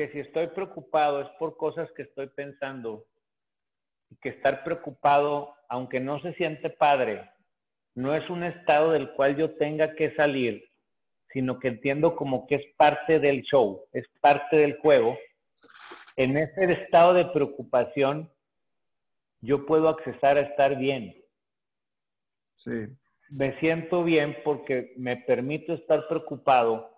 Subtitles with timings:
[0.00, 3.04] que si estoy preocupado es por cosas que estoy pensando
[4.08, 7.30] y que estar preocupado, aunque no se siente padre,
[7.94, 10.66] no es un estado del cual yo tenga que salir,
[11.34, 15.18] sino que entiendo como que es parte del show, es parte del juego.
[16.16, 18.30] En ese estado de preocupación,
[19.42, 21.14] yo puedo accesar a estar bien.
[22.54, 22.86] Sí.
[23.28, 26.90] Me siento bien porque me permito estar preocupado,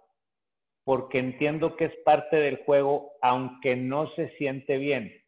[0.85, 5.22] porque entiendo que es parte del juego, aunque no se siente bien.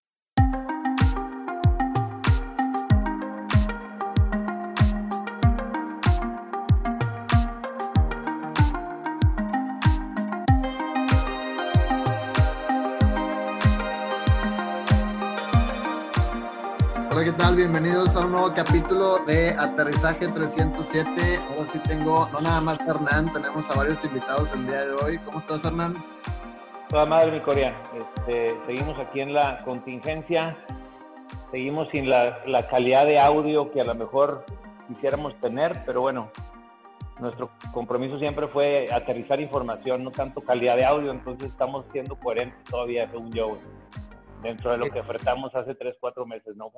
[17.36, 17.56] Tal?
[17.56, 21.38] Bienvenidos a un nuevo capítulo de Aterrizaje 307.
[21.50, 25.18] Ahora sí tengo, no nada más Hernán, tenemos a varios invitados el día de hoy.
[25.18, 25.96] ¿Cómo estás, Hernán?
[26.88, 27.76] Toda madre, mi coreano.
[27.96, 30.56] Este, seguimos aquí en la contingencia,
[31.50, 34.44] seguimos sin la, la calidad de audio que a lo mejor
[34.86, 36.30] quisiéramos tener, pero bueno,
[37.18, 42.62] nuestro compromiso siempre fue aterrizar información, no tanto calidad de audio, entonces estamos siendo coherentes
[42.64, 43.58] todavía, según yo,
[44.42, 46.70] dentro de lo que ofertamos hace tres, cuatro meses, ¿no?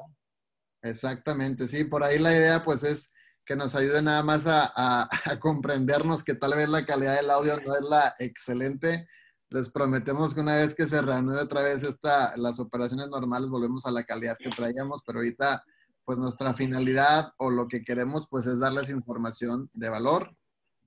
[0.82, 3.12] Exactamente, sí, por ahí la idea pues es
[3.46, 5.08] que nos ayude nada más a,
[5.40, 9.08] comprendernos que tal vez la calidad del audio no es la excelente.
[9.48, 13.86] Les prometemos que una vez que se reanude otra vez esta, las operaciones normales volvemos
[13.86, 15.64] a la calidad que traíamos, pero ahorita
[16.04, 20.36] pues nuestra finalidad o lo que queremos pues es darles información de valor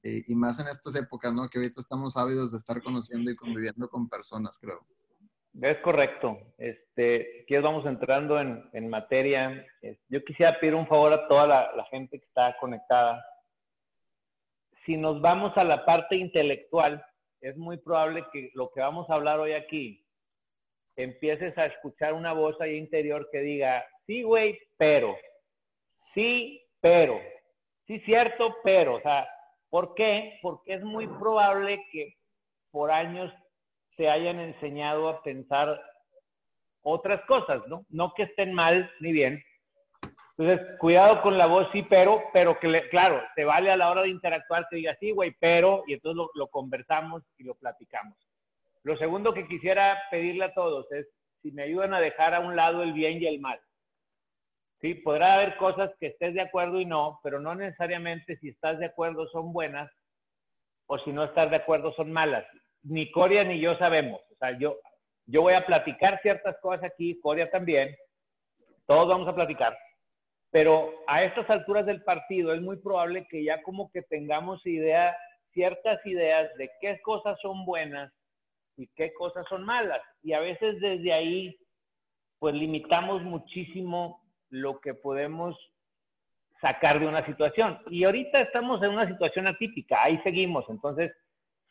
[0.03, 1.49] y, y más en estas épocas, ¿no?
[1.49, 4.85] Que ahorita estamos ávidos de estar conociendo y conviviendo con personas, creo.
[5.61, 6.37] Es correcto.
[6.57, 9.65] Este, aquí vamos entrando en, en materia.
[10.07, 13.25] Yo quisiera pedir un favor a toda la, la, gente que está conectada.
[14.85, 17.03] Si nos vamos a la parte intelectual,
[17.41, 20.05] es muy probable que lo que vamos a hablar hoy aquí,
[20.95, 25.15] empieces a escuchar una voz ahí interior que diga, sí, güey, pero,
[26.13, 27.19] sí, pero,
[27.87, 28.95] sí, cierto, pero.
[28.95, 29.27] O sea,
[29.69, 30.39] ¿por qué?
[30.41, 32.15] Porque es muy probable que
[32.71, 33.33] por años
[33.99, 35.77] se hayan enseñado a pensar
[36.83, 37.85] otras cosas, ¿no?
[37.89, 39.43] No que estén mal ni bien.
[40.37, 44.03] Entonces, cuidado con la voz, sí, pero, pero que, claro, te vale a la hora
[44.03, 48.17] de interactuar que diga sí, güey, pero, y entonces lo, lo, conversamos y lo platicamos.
[48.83, 51.05] Lo segundo que quisiera pedirle a todos es
[51.41, 53.59] si me ayudan a dejar a un lado el bien y el mal.
[54.79, 58.79] Sí, podrá haber cosas que estés de acuerdo y no, pero no necesariamente si estás
[58.79, 59.91] de acuerdo son buenas
[60.85, 62.45] o si no estás de acuerdo son malas
[62.83, 64.21] ni Coria ni yo sabemos.
[64.31, 64.77] O sea, yo,
[65.25, 67.95] yo voy a platicar ciertas cosas aquí, Coria también,
[68.85, 69.77] todos vamos a platicar,
[70.51, 75.15] pero a estas alturas del partido es muy probable que ya como que tengamos idea,
[75.53, 78.11] ciertas ideas de qué cosas son buenas
[78.75, 80.01] y qué cosas son malas.
[80.23, 81.55] Y a veces desde ahí,
[82.39, 85.55] pues limitamos muchísimo lo que podemos
[86.61, 87.79] sacar de una situación.
[87.89, 90.65] Y ahorita estamos en una situación atípica, ahí seguimos.
[90.69, 91.11] Entonces,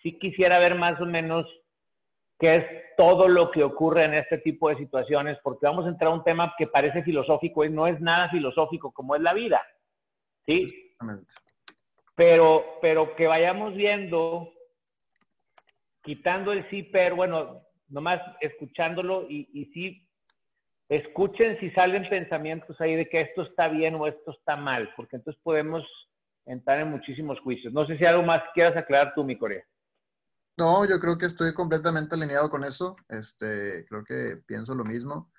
[0.03, 1.47] sí quisiera ver más o menos
[2.39, 2.65] qué es
[2.97, 6.25] todo lo que ocurre en este tipo de situaciones, porque vamos a entrar a un
[6.25, 9.61] tema que parece filosófico y no es nada filosófico como es la vida.
[10.47, 10.95] ¿Sí?
[12.15, 14.53] Pero, pero que vayamos viendo,
[16.03, 20.09] quitando el sí, pero bueno, nomás escuchándolo y, y sí,
[20.89, 25.17] escuchen si salen pensamientos ahí de que esto está bien o esto está mal, porque
[25.17, 25.85] entonces podemos
[26.47, 27.73] entrar en muchísimos juicios.
[27.73, 29.63] No sé si algo más quieras aclarar tú, mi Corea.
[30.59, 32.97] No, yo creo que estoy completamente alineado con eso.
[33.09, 35.31] Este, creo que pienso lo mismo.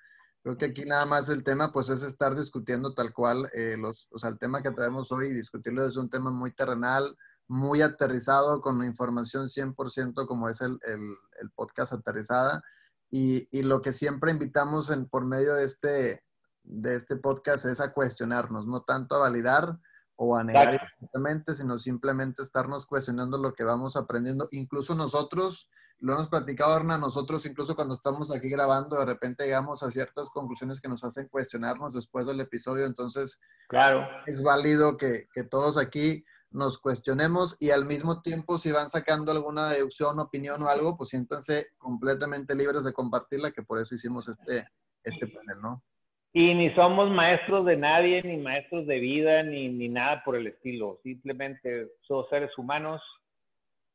[0.42, 4.08] Creo que aquí nada más el tema, pues, es estar discutiendo tal cual, eh, los,
[4.12, 8.62] o sea, el tema que traemos hoy, discutirlo es un tema muy terrenal, muy aterrizado,
[8.62, 11.00] con información 100% como es el, el,
[11.42, 12.62] el podcast aterrizada.
[13.10, 16.24] Y, y, lo que siempre invitamos en, por medio de este,
[16.62, 19.78] de este podcast es a cuestionarnos, no tanto a validar,
[20.22, 24.48] o a negar exactamente, sino simplemente estarnos cuestionando lo que vamos aprendiendo.
[24.52, 29.82] Incluso nosotros, lo hemos platicado, Hernán, nosotros incluso cuando estamos aquí grabando, de repente llegamos
[29.82, 32.84] a ciertas conclusiones que nos hacen cuestionarnos después del episodio.
[32.84, 34.06] Entonces, claro.
[34.26, 39.32] es válido que, que todos aquí nos cuestionemos y al mismo tiempo si van sacando
[39.32, 44.28] alguna deducción, opinión o algo, pues siéntanse completamente libres de compartirla, que por eso hicimos
[44.28, 44.68] este,
[45.02, 45.82] este panel, ¿no?
[46.32, 50.46] Y ni somos maestros de nadie, ni maestros de vida, ni, ni nada por el
[50.46, 51.00] estilo.
[51.02, 53.02] Simplemente somos seres humanos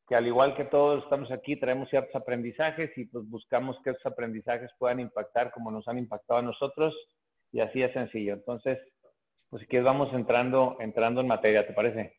[0.06, 4.06] que al igual que todos estamos aquí, traemos ciertos aprendizajes y pues buscamos que esos
[4.06, 6.94] aprendizajes puedan impactar como nos han impactado a nosotros
[7.52, 8.34] y así es sencillo.
[8.34, 8.78] Entonces,
[9.50, 12.14] pues si quieres vamos entrando, entrando en materia, ¿te parece?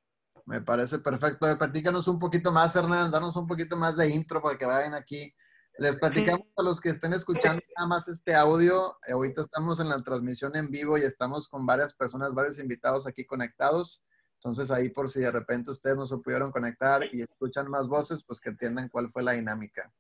[0.46, 1.46] Me parece perfecto.
[1.58, 5.34] Platícanos un poquito más, Hernán, danos un poquito más de intro para que vayan aquí
[5.80, 8.98] Les platicamos a los que estén escuchando nada más este audio.
[9.14, 13.26] Ahorita estamos en la transmisión en vivo y estamos con varias personas, varios invitados aquí
[13.26, 14.04] conectados.
[14.40, 18.24] Entonces ahí por si de repente ustedes no se pudieron conectar y escuchan más voces,
[18.26, 19.92] pues que entiendan cuál fue la dinámica.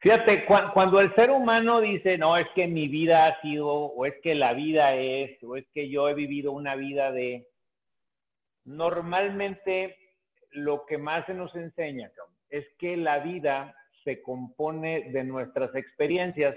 [0.00, 4.14] Fíjate, cuando el ser humano dice, no, es que mi vida ha sido, o es
[4.22, 7.48] que la vida es, o es que yo he vivido una vida de,
[8.64, 9.96] normalmente
[10.52, 12.10] lo que más se nos enseña
[12.48, 13.74] es que la vida
[14.08, 16.56] se compone de nuestras experiencias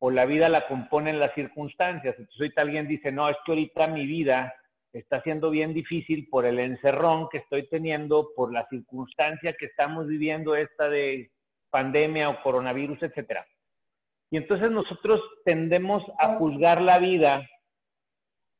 [0.00, 2.16] o la vida la componen las circunstancias.
[2.18, 4.52] Entonces ahorita alguien dice, no, es que ahorita mi vida
[4.92, 10.08] está siendo bien difícil por el encerrón que estoy teniendo, por la circunstancia que estamos
[10.08, 11.30] viviendo esta de
[11.70, 13.46] pandemia o coronavirus, etcétera.
[14.32, 17.48] Y entonces nosotros tendemos a juzgar la vida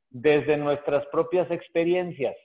[0.08, 2.36] desde nuestras propias experiencias.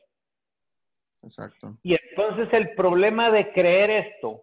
[1.22, 1.78] Exacto.
[1.84, 4.43] Y entonces el problema de creer esto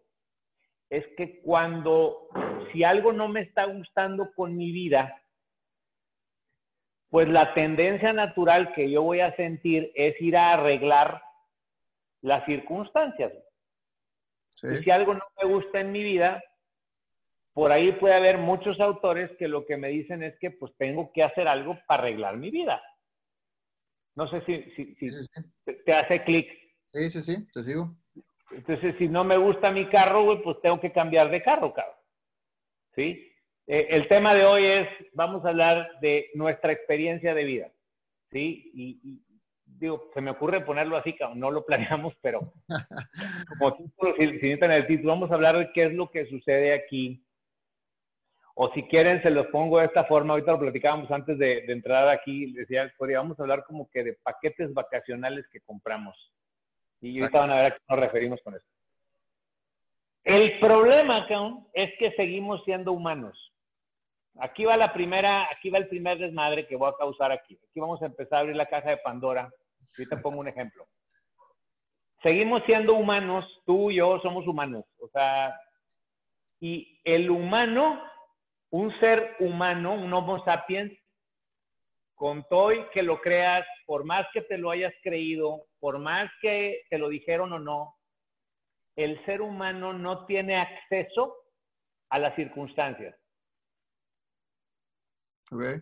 [0.91, 2.29] es que cuando,
[2.73, 5.23] si algo no me está gustando con mi vida,
[7.09, 11.23] pues la tendencia natural que yo voy a sentir es ir a arreglar
[12.23, 13.33] las circunstancias.
[14.63, 16.43] Y si algo no me gusta en mi vida,
[17.53, 21.13] por ahí puede haber muchos autores que lo que me dicen es que pues tengo
[21.13, 22.83] que hacer algo para arreglar mi vida.
[24.17, 25.07] No sé si, si,
[25.85, 26.51] te hace clic.
[26.89, 27.97] Sí, sí, sí, te sigo.
[28.51, 31.97] Entonces, si no me gusta mi carro, güey, pues tengo que cambiar de carro, cabrón.
[32.95, 33.33] ¿Sí?
[33.67, 37.73] Eh, el tema de hoy es, vamos a hablar de nuestra experiencia de vida.
[38.31, 38.71] ¿Sí?
[38.75, 39.23] Y,
[39.65, 42.39] digo, se me ocurre ponerlo así, cabrón, no lo planeamos, pero
[43.59, 46.27] como título, si, si necesitan el título, vamos a hablar de qué es lo que
[46.27, 47.25] sucede aquí.
[48.55, 50.35] O si quieren, se los pongo de esta forma.
[50.35, 52.53] Ahorita lo platicábamos antes de, de entrar aquí.
[52.53, 56.15] Decía, a hablar como que de paquetes vacacionales que compramos.
[57.01, 58.69] Y ahorita van a ver a qué nos referimos con esto.
[60.25, 63.53] El problema, Caun, es que seguimos siendo humanos.
[64.39, 67.59] Aquí va la primera, aquí va el primer desmadre que voy a causar aquí.
[67.69, 69.51] Aquí vamos a empezar a abrir la caja de Pandora.
[69.99, 70.87] Ahorita pongo un ejemplo.
[72.23, 74.85] Seguimos siendo humanos, tú y yo somos humanos.
[74.99, 75.59] O sea,
[76.61, 78.01] y el humano,
[78.71, 80.93] un ser humano, un Homo sapiens,
[82.21, 86.31] con todo y que lo creas, por más que te lo hayas creído, por más
[86.43, 87.97] que te lo dijeron o no,
[88.95, 91.35] el ser humano no tiene acceso
[92.11, 93.17] a las circunstancias.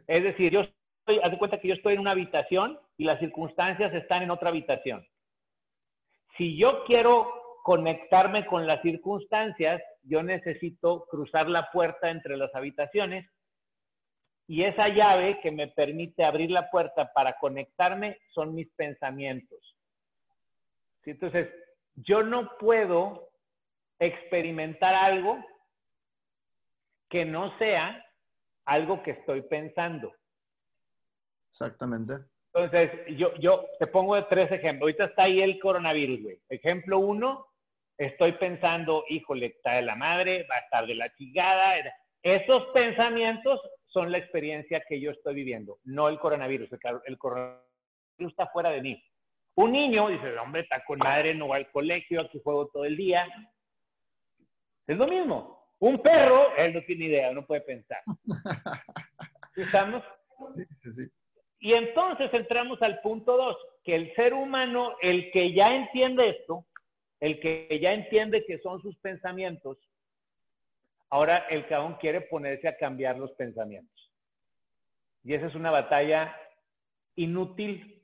[0.07, 3.19] Es decir, yo estoy, haz de cuenta que yo estoy en una habitación y las
[3.19, 5.05] circunstancias están en otra habitación.
[6.37, 7.33] Si yo quiero
[7.65, 13.29] conectarme con las circunstancias, yo necesito cruzar la puerta entre las habitaciones
[14.49, 19.77] y esa llave que me permite abrir la puerta para conectarme son mis pensamientos.
[21.05, 21.49] Entonces,
[21.97, 23.29] yo no puedo
[23.99, 25.39] experimentar algo
[27.11, 28.05] que no sea
[28.65, 30.15] algo que estoy pensando.
[31.51, 32.15] Exactamente.
[32.55, 34.83] Entonces, yo, yo te pongo tres ejemplos.
[34.83, 36.39] Ahorita está ahí el coronavirus, güey.
[36.49, 37.47] Ejemplo uno,
[37.99, 41.75] estoy pensando, híjole, está de la madre, va a estar de la chingada.
[42.23, 46.71] Esos pensamientos son la experiencia que yo estoy viviendo, no el coronavirus.
[47.05, 47.63] El, coronavirus
[48.21, 49.03] está fuera de mí.
[49.55, 52.97] Un niño dice, hombre, está con madre, no va al colegio, aquí juego todo el
[52.97, 53.27] día.
[54.87, 55.59] Es lo mismo.
[55.81, 58.03] Un perro, él no tiene idea, no puede pensar.
[59.57, 60.03] ¿Estamos?
[60.83, 61.09] Sí, sí.
[61.61, 66.67] Y entonces entramos al punto dos, que el ser humano, el que ya entiende esto,
[67.21, 69.79] el que ya entiende que son sus pensamientos,
[71.11, 74.13] ahora el cabrón quiere ponerse a cambiar los pensamientos.
[75.25, 76.35] Y esa es una batalla
[77.17, 77.99] inútil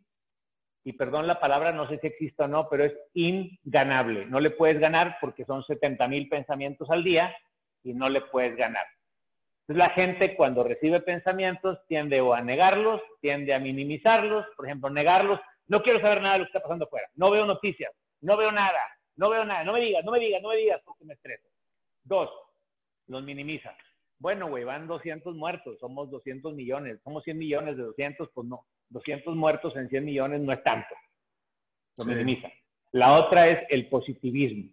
[0.85, 4.27] y perdón la palabra, no sé si existe o no, pero es inganable.
[4.27, 7.35] No le puedes ganar porque son 70 mil pensamientos al día
[7.83, 8.87] y no le puedes ganar.
[9.63, 14.91] Entonces la gente cuando recibe pensamientos tiende o a negarlos, tiende a minimizarlos, por ejemplo,
[14.91, 18.37] negarlos, no quiero saber nada de lo que está pasando afuera, no veo noticias, no
[18.37, 18.81] veo nada,
[19.17, 21.49] no veo nada, no me digas, no me digas, no me digas porque me estreso.
[22.03, 22.29] Dos,
[23.07, 23.77] los minimiza.
[24.19, 28.65] Bueno, güey, van 200 muertos, somos 200 millones, somos 100 millones de 200, pues no,
[28.91, 30.95] 200 muertos en 100 millones no es tanto.
[31.99, 32.49] Lo minimiza.
[32.93, 34.71] La otra es el positivismo.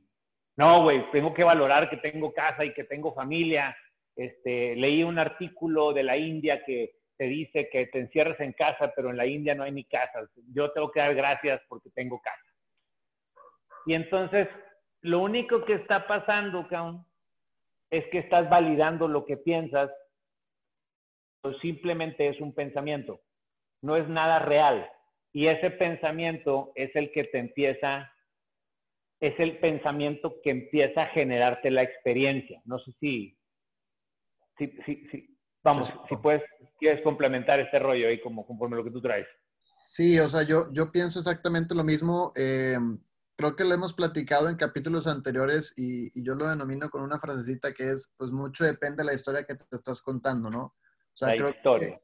[0.58, 3.76] No, güey, tengo que valorar que tengo casa y que tengo familia.
[4.16, 8.92] Este, leí un artículo de la India que te dice que te encierres en casa,
[8.96, 10.30] pero en la India no hay ni casas.
[10.54, 12.46] Yo tengo que dar gracias porque tengo casa.
[13.86, 14.48] Y entonces,
[15.02, 17.06] lo único que está pasando, Kaun,
[17.92, 19.92] es que estás validando lo que piensas,
[21.44, 23.22] o simplemente es un pensamiento,
[23.82, 24.90] no es nada real.
[25.34, 28.12] Y ese pensamiento es el que te empieza
[29.22, 32.60] es el pensamiento que empieza a generarte la experiencia.
[32.66, 33.38] No sé si,
[34.58, 36.42] si, si, vamos, si puedes,
[36.80, 39.28] quieres complementar este rollo ahí como conforme lo que tú traes.
[39.86, 42.34] Sí, o sea, yo, yo pienso exactamente lo mismo.
[42.36, 42.78] Eh,
[43.42, 47.74] creo que lo hemos platicado en capítulos anteriores y, yo lo denomino con una frasecita
[47.74, 50.64] que es, pues mucho depende de la historia que te estás contando, ¿no?
[50.64, 52.00] O sea, creo que,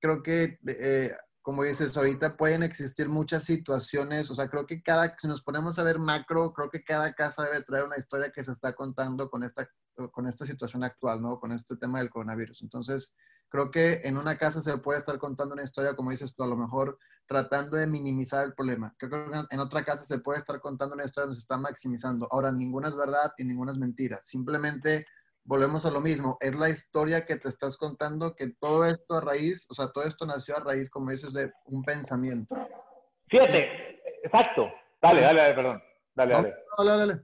[0.00, 5.14] creo que eh, como dices, ahorita pueden existir muchas situaciones, o sea, creo que cada,
[5.16, 8.42] si nos ponemos a ver macro, creo que cada casa debe traer una historia que
[8.42, 9.68] se está contando con esta,
[10.10, 11.38] con esta situación actual, ¿no?
[11.38, 12.62] Con este tema del coronavirus.
[12.62, 13.14] Entonces,
[13.48, 16.48] creo que en una casa se puede estar contando una historia, como dices tú, a
[16.48, 18.94] lo mejor tratando de minimizar el problema.
[18.98, 22.28] Creo que en otra casa se puede estar contando una historia donde se está maximizando.
[22.30, 24.18] Ahora, ninguna es verdad y ninguna es mentira.
[24.20, 25.06] Simplemente
[25.44, 29.20] volvemos a lo mismo, es la historia que te estás contando, que todo esto a
[29.20, 32.54] raíz, o sea, todo esto nació a raíz, como dices, de un pensamiento.
[33.28, 34.70] Fíjate, exacto.
[35.00, 35.82] Dale, dale, dale, perdón.
[36.14, 36.54] Dale, dale.
[36.78, 37.20] Dale, dale.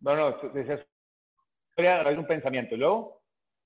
[0.00, 0.86] No, no, dices,
[1.70, 2.74] historia a raíz de un pensamiento.
[2.74, 3.22] ¿Y luego?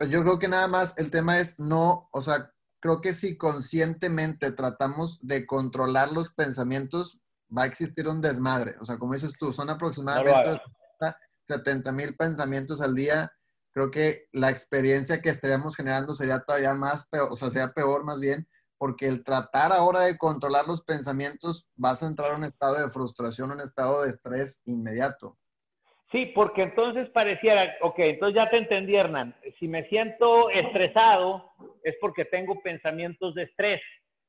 [0.09, 4.53] Yo creo que nada más el tema es no, o sea, creo que si conscientemente
[4.53, 7.21] tratamos de controlar los pensamientos,
[7.57, 8.77] va a existir un desmadre.
[8.81, 10.61] O sea, como dices tú, son aproximadamente
[11.47, 13.33] 70 mil pensamientos al día
[13.73, 18.05] creo que la experiencia que estaríamos generando sería todavía más peor, o sea, sería peor
[18.05, 22.45] más bien, porque el tratar ahora de controlar los pensamientos vas a entrar a un
[22.45, 25.39] estado de frustración, un estado de estrés inmediato.
[26.11, 29.35] Sí, porque entonces pareciera, ok, entonces ya te entendí, Hernán.
[29.59, 31.53] Si me siento estresado
[31.85, 33.81] es porque tengo pensamientos de estrés.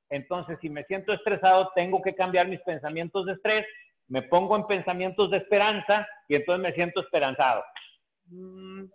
[0.10, 3.66] Entonces, si me siento estresado, tengo que cambiar mis pensamientos de estrés,
[4.10, 7.64] me pongo en pensamientos de esperanza y entonces me siento esperanzado.
[8.26, 8.86] Mm,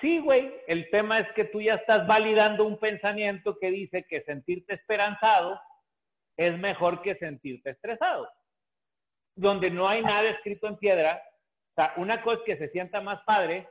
[0.00, 4.22] Sí, güey, el tema es que tú ya estás validando un pensamiento que dice que
[4.22, 5.60] sentirte esperanzado
[6.36, 8.28] es mejor que sentirte estresado.
[9.34, 11.22] Donde no hay nada escrito en piedra.
[11.76, 13.68] O sea, una cosa es que se sienta más padre,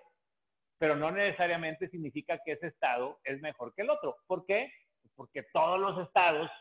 [0.77, 4.17] pero no necesariamente significa que ese estado es mejor que el otro.
[4.27, 4.71] ¿Por qué?
[5.15, 6.51] Porque todos los estados,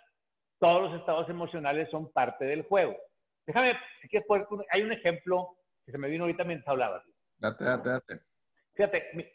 [0.59, 2.97] todos los estados emocionales son parte del juego.
[3.47, 4.27] Déjame, si quieres,
[4.71, 5.51] hay un ejemplo
[5.85, 7.05] que se me vino ahorita mientras hablabas.
[7.37, 8.21] Date, date, date.
[8.73, 9.35] Fíjate,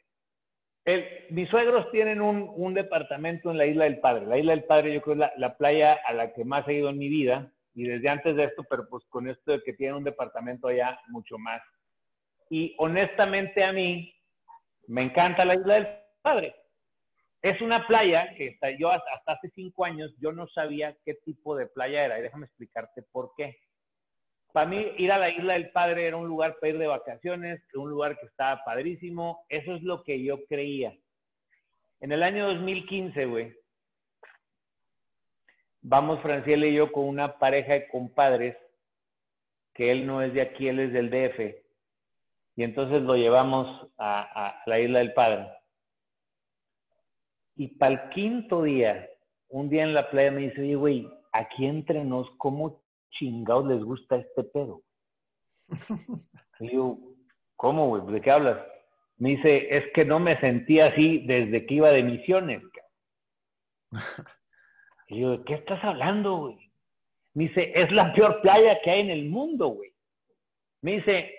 [1.30, 4.26] mis suegros tienen un, departamento en la Isla del Padre.
[4.26, 6.90] La Isla del Padre yo creo es la, playa a la que más he ido
[6.90, 9.98] en mi vida y desde antes de esto, pero pues con esto de que tienen
[9.98, 11.62] un departamento allá, mucho más.
[12.50, 14.14] Y honestamente a mí
[14.88, 15.88] me encanta la Isla del
[16.22, 16.56] Padre.
[17.42, 21.56] Es una playa que yo hasta, hasta hace cinco años yo no sabía qué tipo
[21.56, 23.58] de playa era y déjame explicarte por qué.
[24.52, 27.62] Para mí, ir a la Isla del Padre era un lugar para ir de vacaciones,
[27.76, 29.46] un lugar que estaba padrísimo.
[29.48, 30.98] Eso es lo que yo creía.
[32.02, 33.54] En el año 2015, güey,
[35.82, 38.58] vamos Franciela y yo con una pareja de compadres,
[39.74, 41.69] que él no es de aquí, él es del DF.
[42.60, 45.48] Y entonces lo llevamos a, a la Isla del Padre.
[47.56, 49.10] Y para el quinto día,
[49.48, 53.82] un día en la playa me dice, oye, güey, aquí entre nos, ¿cómo chingados les
[53.82, 54.82] gusta este pedo?
[56.60, 56.98] Y yo,
[57.56, 58.14] ¿cómo, güey?
[58.14, 58.62] ¿De qué hablas?
[59.16, 62.62] Me dice, es que no me sentía así desde que iba de misiones.
[65.08, 66.58] Y yo, ¿qué estás hablando, güey?
[67.36, 69.94] Me dice, es la peor playa que hay en el mundo, güey.
[70.82, 71.39] Me dice,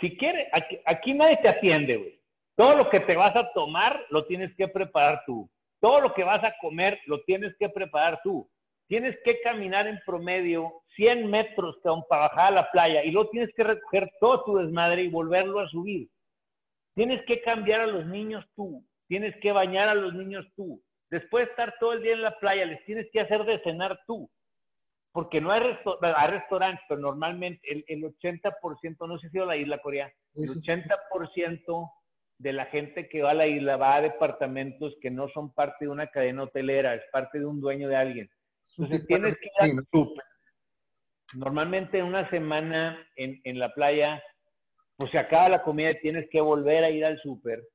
[0.00, 0.48] si quieres,
[0.84, 2.20] aquí, nadie te atiende, güey.
[2.56, 5.48] Todo lo que te vas a tomar lo tienes que preparar tú.
[5.80, 8.48] Todo lo que vas a comer lo tienes que preparar tú
[8.88, 11.76] tienes que caminar en promedio 100 metros
[12.08, 15.60] para bajar a la playa y luego tienes que recoger todo tu desmadre y volverlo
[15.60, 16.08] a subir.
[16.94, 20.80] Tienes que cambiar a los niños tú, tienes que bañar a los niños tú.
[21.10, 24.00] Después de estar todo el día en la playa, les tienes que hacer de cenar
[24.06, 24.28] tú.
[25.16, 29.78] Porque no hay, restaurantes, pero normalmente el, 80%, no sé si va a la isla
[29.78, 31.90] Corea, el 80%
[32.36, 35.86] de la gente que va a la isla va a departamentos que no son parte
[35.86, 38.30] de una cadena hotelera, es parte de un dueño de alguien.
[38.76, 40.24] Entonces tienes que ir al súper.
[41.32, 44.22] Normalmente una semana en, en, la playa,
[44.98, 47.66] pues se acaba la comida y tienes que volver a ir al súper.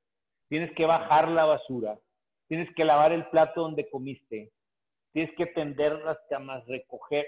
[0.48, 1.98] Tienes que bajar la basura.
[2.48, 4.51] Tienes que lavar el plato donde comiste.
[5.13, 7.25] Tienes que tender las camas, recoger.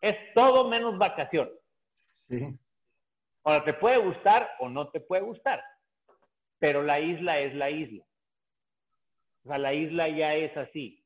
[0.00, 1.50] Es, todo menos vacación.
[2.28, 2.58] Sí.
[3.44, 5.62] Ahora, te puede gustar o no te puede gustar.
[6.58, 8.04] Pero la isla es la isla.
[9.44, 11.02] O sea, la isla ya es así.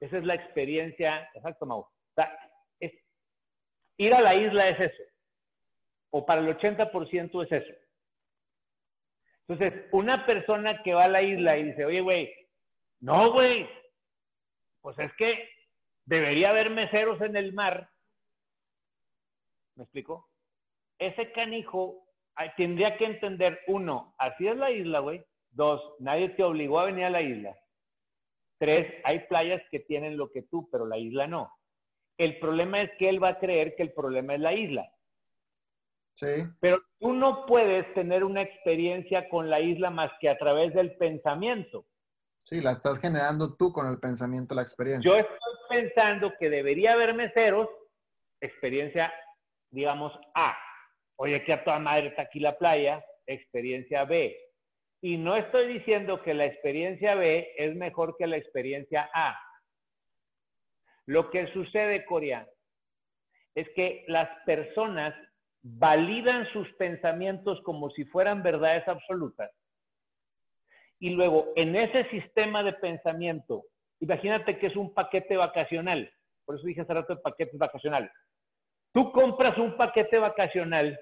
[0.00, 1.86] Esa es la experiencia, exacto, Mau.
[3.98, 5.02] ir a la isla es eso.
[6.10, 7.74] O para el 80% es eso.
[9.46, 12.32] Entonces, una persona que va a la isla y dice, oye, güey,
[13.00, 13.68] no, güey,
[14.82, 15.48] pues es que
[16.04, 17.88] debería haber meseros en el mar.
[19.76, 20.28] ¿Me explico?
[21.06, 22.04] ese canijo
[22.56, 25.22] tendría que entender, uno, así es la isla, güey.
[25.50, 27.56] Dos, nadie te obligó a venir a la isla.
[28.58, 31.52] Tres, hay playas que tienen lo que tú, pero la isla no.
[32.16, 34.92] El problema es que él va a creer que el problema es la isla.
[36.14, 36.44] Sí.
[36.60, 40.96] Pero tú no puedes tener una experiencia con la isla más que a través del
[40.96, 41.86] pensamiento.
[42.44, 45.08] Sí, la estás generando tú con el pensamiento, la experiencia.
[45.08, 47.68] Yo estoy pensando que debería haber meseros,
[48.40, 49.12] experiencia,
[49.70, 50.56] digamos, A.
[51.16, 54.36] Oye, que a toda madre está aquí la playa, experiencia B.
[55.00, 59.38] Y no estoy diciendo que la experiencia B es mejor que la experiencia A.
[61.06, 62.48] Lo que sucede, Corea,
[63.54, 65.14] es que las personas
[65.62, 69.50] validan sus pensamientos como si fueran verdades absolutas.
[71.02, 73.64] Y luego, en ese sistema de pensamiento,
[73.98, 76.08] imagínate que es un paquete vacacional.
[76.44, 78.08] Por eso dije hace rato de paquete vacacional.
[78.92, 80.96] Tú compras un paquete vacacional.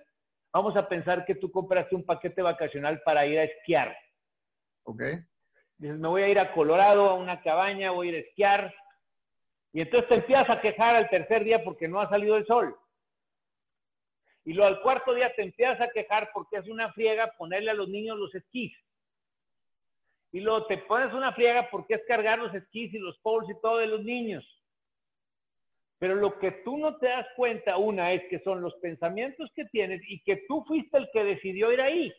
[0.55, 3.95] Vamos a pensar que tú compraste un paquete vacacional para ir a esquiar.
[4.85, 5.03] Ok.
[5.77, 8.75] Dices, me voy a ir a Colorado, a una cabaña, voy a ir a esquiar.
[9.75, 12.75] Y entonces te empiezas a quejar al tercer día porque no ha salido el sol.
[14.47, 17.75] Y luego al cuarto día te empiezas a quejar porque es una friega ponerle a
[17.75, 18.73] los niños los esquís.
[20.33, 23.61] Y luego te pones una friega porque es cargar los esquís y los poles y
[23.61, 24.45] todo de los niños.
[25.99, 29.67] Pero lo que tú no te das cuenta, una, es que son los pensamientos que
[29.67, 32.13] tienes y que tú fuiste el que decidió ir ahí.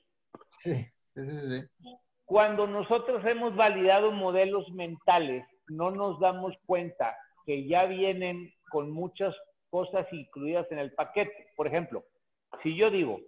[0.59, 1.87] Sí, sí, sí, sí.
[2.25, 9.35] Cuando nosotros hemos validado modelos mentales, no nos damos cuenta que ya vienen con muchas
[9.69, 11.47] cosas incluidas en el paquete.
[11.55, 12.03] Por ejemplo,
[12.61, 13.19] si yo digo,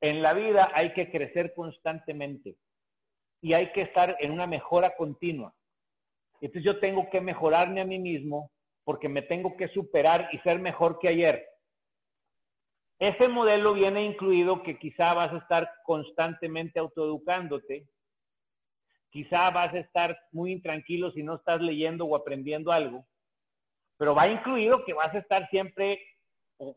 [0.00, 2.56] en la vida hay que crecer constantemente
[3.42, 5.52] y hay que estar en una mejora continua.
[6.40, 8.50] Entonces yo tengo que mejorarme a mí mismo
[8.84, 11.44] porque me tengo que superar y ser mejor que ayer.
[12.98, 17.84] Ese modelo viene incluido que quizá vas a estar constantemente autoeducándote,
[19.10, 23.04] quizá vas a estar muy intranquilo si no estás leyendo o aprendiendo algo,
[23.98, 26.00] pero va incluido que vas a estar siempre,
[26.58, 26.74] o,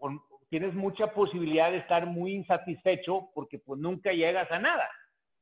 [0.50, 4.90] tienes mucha posibilidad de estar muy insatisfecho porque pues nunca llegas a nada.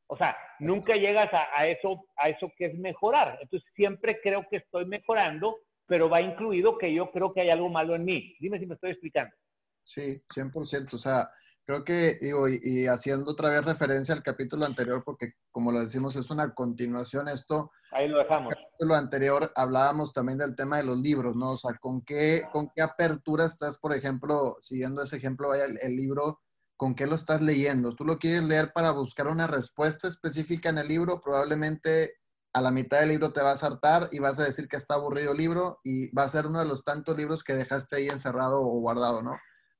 [0.07, 3.37] O sea, nunca llegas a, eso, a eso que es mejorar.
[3.41, 7.69] Entonces, siempre creo que estoy mejorando, pero va incluido que yo creo que hay algo
[7.69, 8.35] malo en mí.
[8.39, 9.35] Dime si me estoy explicando.
[9.83, 10.93] Sí, 100%.
[10.93, 11.29] O sea,
[11.65, 16.15] creo que, digo, y, haciendo otra vez referencia al capítulo anterior, porque como lo decimos,
[16.15, 17.71] es una continuación esto.
[17.91, 18.53] Ahí lo dejamos.
[18.53, 21.51] En el capítulo anterior hablábamos también del tema de los libros, ¿no?
[21.51, 25.95] O sea, ¿con qué, con qué apertura estás, por ejemplo, siguiendo ese ejemplo, vaya el
[25.95, 26.42] libro
[26.83, 27.95] con qué lo estás leyendo.
[27.95, 32.15] Tú lo quieres leer para buscar una respuesta específica en el libro, probablemente
[32.51, 34.95] a la mitad del libro te vas a hartar y vas a decir que está
[34.95, 38.09] aburrido el libro y va a ser uno de los tantos libros que dejaste ahí
[38.09, 39.37] encerrado o guardado, ¿no?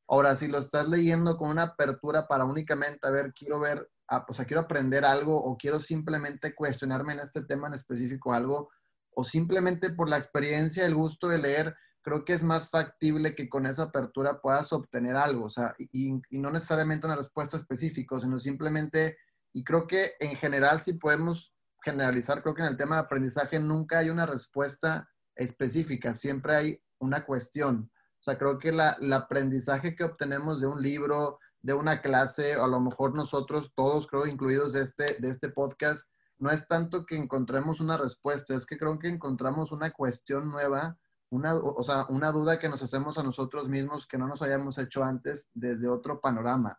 [0.07, 4.25] Ahora, si lo estás leyendo con una apertura para únicamente, a ver, quiero ver, ah,
[4.25, 8.69] o sea, quiero aprender algo o quiero simplemente cuestionarme en este tema en específico algo,
[9.13, 13.49] o simplemente por la experiencia, el gusto de leer, creo que es más factible que
[13.49, 18.39] con esa apertura puedas obtener algo, o sea, y, no necesariamente una respuesta específica, sino
[18.39, 19.17] simplemente,
[19.53, 23.59] y creo que en general si podemos generalizar, creo que en el tema de aprendizaje
[23.59, 27.89] nunca hay una respuesta específica, siempre hay una cuestión.
[28.19, 32.57] O sea, creo que la, el aprendizaje que obtenemos de un libro, de una clase,
[32.57, 36.67] o a lo mejor nosotros todos, creo, incluidos de este, de este podcast, no es
[36.67, 40.97] tanto que encontremos una respuesta, es que creo que encontramos una cuestión nueva
[41.33, 44.77] una, o sea, una duda que nos hacemos a nosotros mismos que no nos hayamos
[44.77, 46.77] hecho antes desde otro panorama.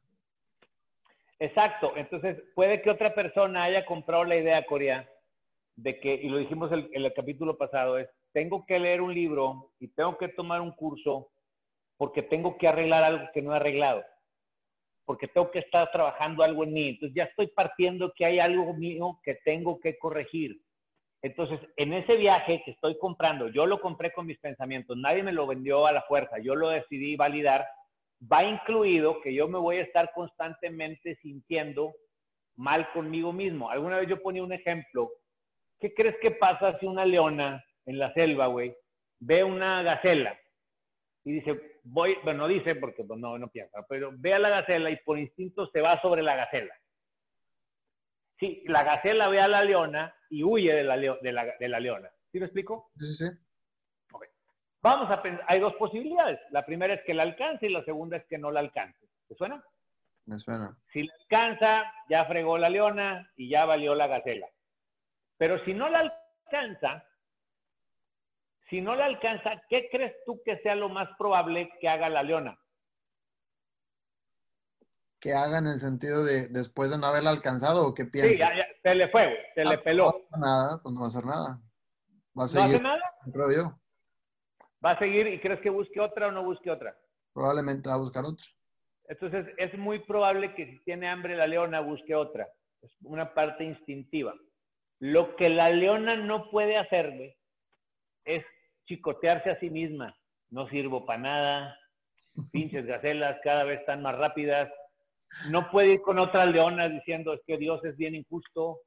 [1.40, 1.92] Exacto.
[1.96, 5.08] Entonces, puede que otra persona haya comprado la idea, Corea,
[5.74, 9.72] de que, y lo dijimos en el, capítulo pasado, es, tengo que leer un libro
[9.80, 11.30] y tengo que tomar un curso
[11.96, 14.04] porque tengo que arreglar algo que no he arreglado,
[15.04, 16.88] porque tengo que estar trabajando algo en mí.
[16.90, 20.60] Entonces, ya estoy partiendo que hay algo mío que tengo que corregir.
[21.24, 25.32] Entonces, en ese viaje que estoy comprando, yo lo compré con mis pensamientos, nadie me
[25.32, 27.66] lo vendió a la fuerza, yo lo decidí validar,
[28.30, 31.94] va incluido que yo me voy a estar constantemente sintiendo
[32.56, 33.70] mal conmigo mismo.
[33.70, 35.12] Alguna vez yo ponía un ejemplo,
[35.80, 38.76] ¿qué crees que pasa si una leona en la selva, güey,
[39.18, 40.38] ve una gacela
[41.24, 44.50] y dice, voy, bueno, no dice porque pues, no, no piensa, pero ve a la
[44.50, 46.74] gacela y por instinto se va sobre la gacela.
[48.44, 51.80] Sí, la gacela ve a la leona y huye de la, de la, de la
[51.80, 52.10] leona.
[52.30, 52.90] ¿Sí lo explico?
[52.98, 53.24] Sí, sí.
[54.82, 56.38] Vamos a pensar, hay dos posibilidades.
[56.50, 59.08] La primera es que la alcance y la segunda es que no la alcance.
[59.26, 59.64] ¿Te suena?
[60.26, 60.76] Me suena.
[60.92, 64.46] Si la alcanza, ya fregó la leona y ya valió la gacela.
[65.38, 67.02] Pero si no la alcanza,
[68.68, 72.22] si no la alcanza, ¿qué crees tú que sea lo más probable que haga la
[72.22, 72.58] leona?
[75.24, 78.30] Que haga en el sentido de después de no haberla alcanzado o qué piensa?
[78.30, 80.26] Sí, ya, se le fue, güey, se le ah, peló.
[80.30, 81.62] No nada, pues no va a hacer nada.
[82.38, 83.14] Va a seguir, ¿No hace nada?
[83.32, 83.80] Creo yo.
[84.84, 86.94] ¿Va a seguir y crees que busque otra o no busque otra?
[87.32, 88.46] Probablemente va a buscar otra.
[89.08, 92.46] Entonces, es muy probable que si tiene hambre la leona busque otra.
[92.82, 94.34] Es una parte instintiva.
[94.98, 97.38] Lo que la leona no puede hacerle
[98.26, 98.44] es
[98.84, 100.14] chicotearse a sí misma.
[100.50, 101.78] No sirvo para nada,
[102.52, 104.70] pinches gacelas cada vez están más rápidas.
[105.50, 108.80] No puede ir con otras leonas diciendo es que Dios es bien injusto,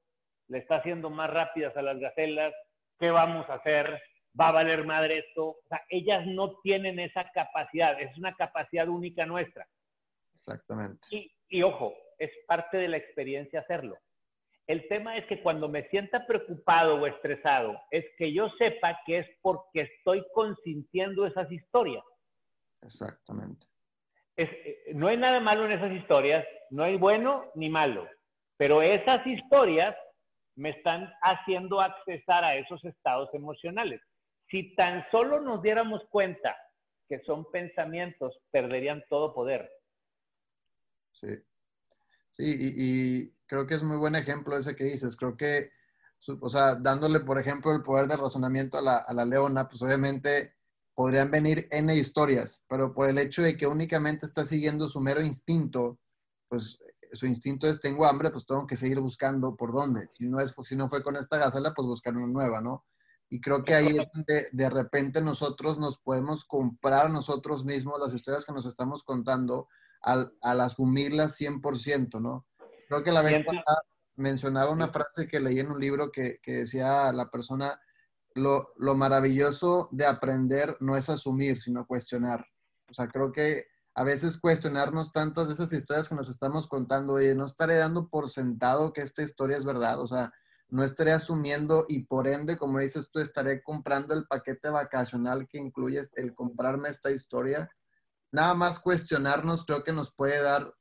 [0.48, 2.54] le está haciendo más rápidas a las gacelas,
[3.00, 4.02] ¿qué vamos a hacer?
[4.40, 5.48] ¿Va a valer madre esto?
[5.48, 9.68] O sea, ellas no tienen esa capacidad, es una capacidad única nuestra.
[10.36, 11.08] Exactamente.
[11.12, 13.98] Y, y ojo, es parte de la experiencia hacerlo.
[14.68, 19.20] El tema es que cuando me sienta preocupado o estresado, es que yo sepa que
[19.20, 22.04] es porque estoy consintiendo esas historias.
[22.82, 23.66] Exactamente.
[24.38, 28.08] Eh, no hay nada malo en esas historias, no hay bueno ni malo,
[28.56, 29.96] pero esas historias
[30.56, 34.02] me están haciendo accesar a esos estados emocionales.
[34.50, 36.56] Si tan solo nos diéramos cuenta
[37.10, 39.72] que son pensamientos, perderían todo poder.
[41.12, 41.28] Sí.
[42.32, 45.16] Sí, y, creo que es muy buen ejemplo ese que dices.
[45.16, 45.72] Creo que,
[46.40, 49.82] o sea, dándole, por ejemplo, el poder de razonamiento a la, a la leona, pues
[49.82, 50.57] obviamente
[50.98, 55.22] podrían venir N historias, pero por el hecho de que únicamente está siguiendo su mero
[55.22, 56.00] instinto,
[56.50, 56.80] pues
[57.14, 60.10] su instinto es tengo hambre, pues tengo que seguir buscando por dónde.
[60.12, 62.84] Si no, es, si no fue con esta gacela, pues buscar una nueva, ¿no?
[63.30, 68.16] Y creo que ahí es donde de repente nosotros nos podemos comprar nosotros mismos las
[68.16, 69.68] historias que nos estamos contando
[70.02, 72.48] al, al asumirlas 100%, ¿no?
[72.88, 73.84] Creo que la vez pasada
[74.16, 77.80] mencionaba una frase que leí en un libro que, que decía la persona,
[78.38, 82.46] lo, lo, maravilloso de aprender no es asumir, sino cuestionar.
[82.90, 87.14] O sea, creo que a veces cuestionarnos tantas de esas historias que nos estamos contando,
[87.14, 90.32] oye, no estaré dando por sentado que esta historia es verdad, o sea,
[90.70, 95.58] no estaré asumiendo y por ende, como dices tú, estaré comprando el paquete vacacional que
[95.58, 97.70] incluye el comprarme esta historia
[98.32, 100.74] nada más cuestionarnos creo que nos puede dar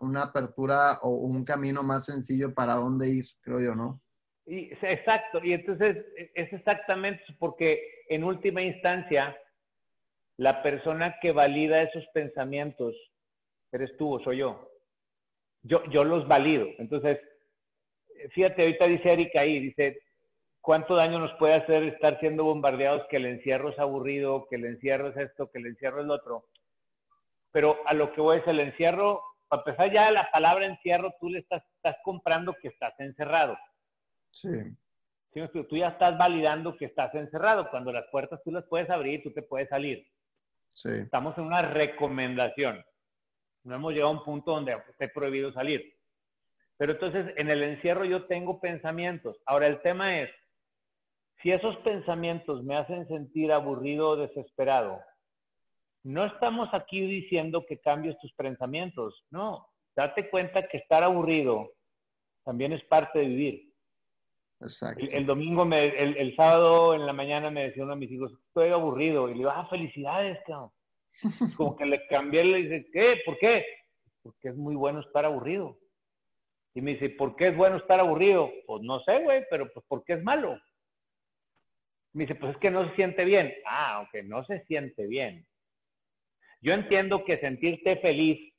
[0.00, 4.00] una apertura o un camino más sencillo para dónde ir, creo yo, ¿no?
[4.46, 9.36] Y, exacto, y entonces e, es exactamente porque en última instancia
[10.36, 12.94] la persona que valida esos pensamientos
[13.70, 14.68] eres tú o soy yo.
[15.62, 16.66] Yo, yo los valido.
[16.78, 17.20] Entonces,
[18.30, 20.02] fíjate, ahorita dice Erika ahí, dice,
[20.62, 24.64] cuánto daño nos puede hacer estar siendo bombardeados que el encierro es aburrido, que el
[24.64, 26.44] encierro es esto, que el encierro es lo otro.
[27.50, 31.28] Pero a lo que voy es el encierro, para empezar ya la palabra encierro, tú
[31.28, 33.58] le estás, estás comprando que estás encerrado.
[34.32, 34.76] Sí.
[35.32, 37.70] Tú ya estás validando que estás encerrado.
[37.70, 40.06] Cuando las puertas tú las puedes abrir, tú te puedes salir.
[40.74, 40.90] Sí.
[40.90, 42.84] Estamos en una recomendación.
[43.64, 45.94] No hemos llegado a un punto donde esté prohibido salir.
[46.76, 49.40] Pero entonces en el encierro yo tengo pensamientos.
[49.46, 50.30] Ahora el tema es,
[51.42, 55.00] si esos pensamientos me hacen sentir aburrido o desesperado,
[56.02, 59.68] no estamos aquí diciendo que cambies tus pensamientos, no.
[59.94, 61.72] Date cuenta que estar aburrido
[62.44, 63.71] también es parte de vivir.
[64.62, 65.04] Exacto.
[65.10, 69.28] El, domingo, el, sábado en la mañana me decía uno de mis hijos, estoy aburrido.
[69.28, 70.70] Y le digo, ah, felicidades, cabrón.
[71.56, 73.20] Como que le cambié, le dice, ¿qué?
[73.24, 73.64] ¿Por qué?
[74.22, 75.78] Porque es muy bueno estar aburrido.
[76.74, 78.50] Y me dice, ¿por qué es bueno estar aburrido?
[78.66, 80.58] Pues no sé, güey, pero pues porque es malo.
[82.14, 83.52] Me dice, pues es que no se siente bien.
[83.66, 85.46] Ah, aunque no se siente bien.
[86.60, 88.52] Yo entiendo que sentirte feliz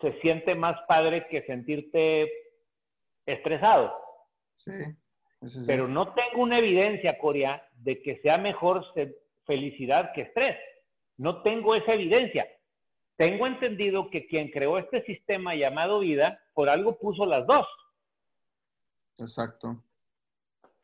[0.00, 2.30] se siente más padre que sentirte
[3.24, 3.94] estresado.
[4.56, 4.72] Sí,
[5.66, 8.84] Pero no tengo una evidencia, Coria, de que sea mejor
[9.44, 10.56] felicidad que estrés.
[11.18, 12.46] No tengo esa evidencia.
[13.16, 17.66] Tengo entendido que quien creó este sistema llamado vida, por algo puso las dos.
[19.18, 19.82] Exacto.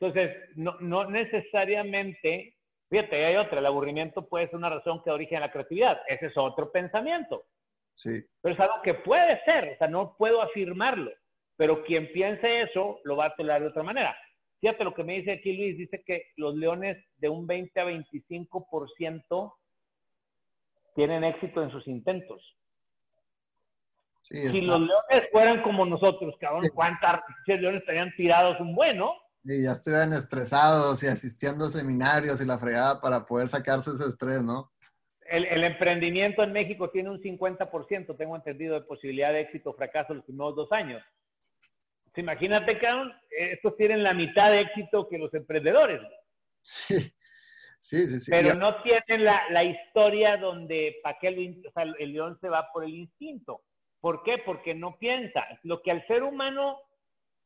[0.01, 2.57] Entonces, no, no necesariamente,
[2.89, 6.01] fíjate, hay otra, el aburrimiento puede ser una razón que da origen a la creatividad.
[6.09, 7.45] Ese es otro pensamiento.
[7.95, 8.25] Sí.
[8.41, 11.13] Pero es algo que puede ser, o sea, no puedo afirmarlo.
[11.63, 14.17] Pero quien piense eso lo va a tolerar de otra manera.
[14.61, 17.85] Fíjate lo que me dice aquí Luis, dice que los leones de un 20 a
[17.85, 19.55] 25%
[20.97, 22.43] tienen éxito en sus intentos.
[24.23, 29.13] si los leones fueran como nosotros, cabrón, ¿cuántas leones estarían tirados un bueno?
[29.45, 34.09] Y ya estuvieran estresados y asistiendo a seminarios y la fregada para poder sacarse ese
[34.09, 34.73] estrés, ¿no?
[35.27, 40.13] El, emprendimiento en México tiene un 50%, tengo entendido, de posibilidad de éxito o fracaso
[40.13, 41.01] en los primeros dos años.
[42.17, 46.01] Imagínate, cabrón, estos tienen la mitad de éxito que los emprendedores.
[46.59, 46.99] Sí,
[47.81, 48.19] sí, sí.
[48.21, 48.31] sí.
[48.31, 51.65] Pero no tienen la, la historia donde para qué el,
[51.99, 53.63] el león se va por el instinto.
[54.01, 54.39] ¿Por qué?
[54.39, 55.45] Porque no piensa.
[55.63, 56.79] Lo que al ser humano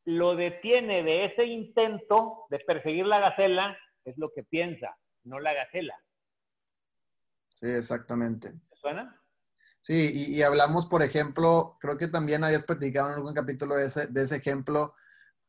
[0.05, 5.53] lo detiene de ese intento de perseguir la gacela es lo que piensa, no la
[5.53, 6.01] gacela.
[7.55, 8.53] Sí, exactamente.
[8.75, 9.21] suena?
[9.87, 14.07] Sí, y, hablamos, por ejemplo, creo que también habías platicado en algún capítulo de ese,
[14.07, 14.93] de ese ejemplo,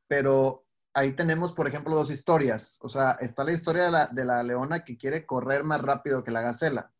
[0.06, 2.78] pero ahí tenemos, por ejemplo, dos historias.
[2.80, 6.22] O sea, está la historia de la, de la leona que quiere correr más rápido
[6.22, 6.92] que la gacela.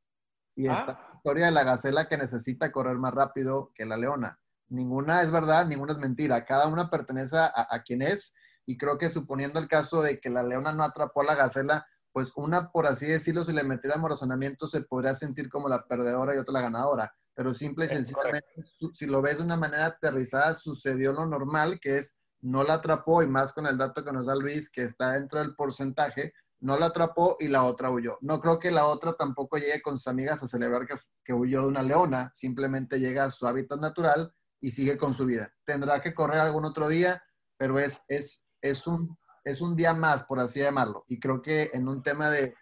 [0.57, 0.79] Y ah.
[0.81, 4.40] está la historia de la gacela que necesita correr más rápido que la leona.
[4.66, 6.44] Ninguna es verdad, ninguna es mentira.
[6.44, 8.35] Cada una pertenece a, a quien es.
[8.66, 11.87] Y creo que suponiendo el caso de que la leona no atrapó a la gacela,
[12.11, 16.35] pues una, por así decirlo, si le metiéramos razonamiento, se podría sentir como la perdedora
[16.35, 17.14] y otra la ganadora.
[17.38, 18.48] Pero simple y sencillamente,
[18.92, 23.22] si lo ves de una manera aterrizada, sucedió lo normal, que es no la atrapó,
[23.22, 26.77] y más con el dato que nos da Luis, que está dentro del porcentaje, no
[26.77, 28.18] la atrapó y la otra huyó.
[28.22, 31.62] No creo que la otra tampoco llegue con sus amigas a celebrar que, que huyó
[31.62, 35.55] de una leona, simplemente llega a su hábitat natural y sigue con su vida.
[35.64, 37.22] Tendrá que correr algún otro día,
[37.57, 41.05] pero es, es, es, un, es un día más, por así llamarlo.
[41.07, 42.57] Y creo que en un tema de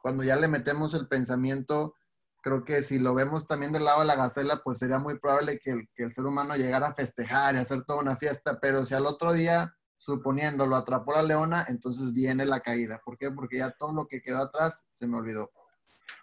[0.00, 1.96] cuando ya le metemos el pensamiento
[2.40, 5.58] creo que si lo vemos también del lado de la gacela, pues sería muy probable
[5.58, 8.84] que el, que el ser humano llegara a festejar y hacer toda una fiesta, pero
[8.84, 13.00] si al otro día, suponiendo, lo atrapó la leona, entonces viene la caída.
[13.04, 13.30] ¿Por qué?
[13.30, 15.50] Porque ya todo lo que quedó atrás se me olvidó.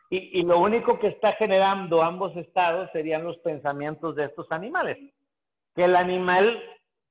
[0.10, 4.98] Y, y lo único que está generando ambos estados serían los pensamientos de estos animales.
[5.76, 6.62] Que el animal,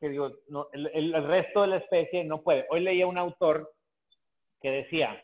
[0.01, 2.67] que digo, no, el, el resto de la especie no puede.
[2.71, 3.71] Hoy leía un autor
[4.63, 5.23] que decía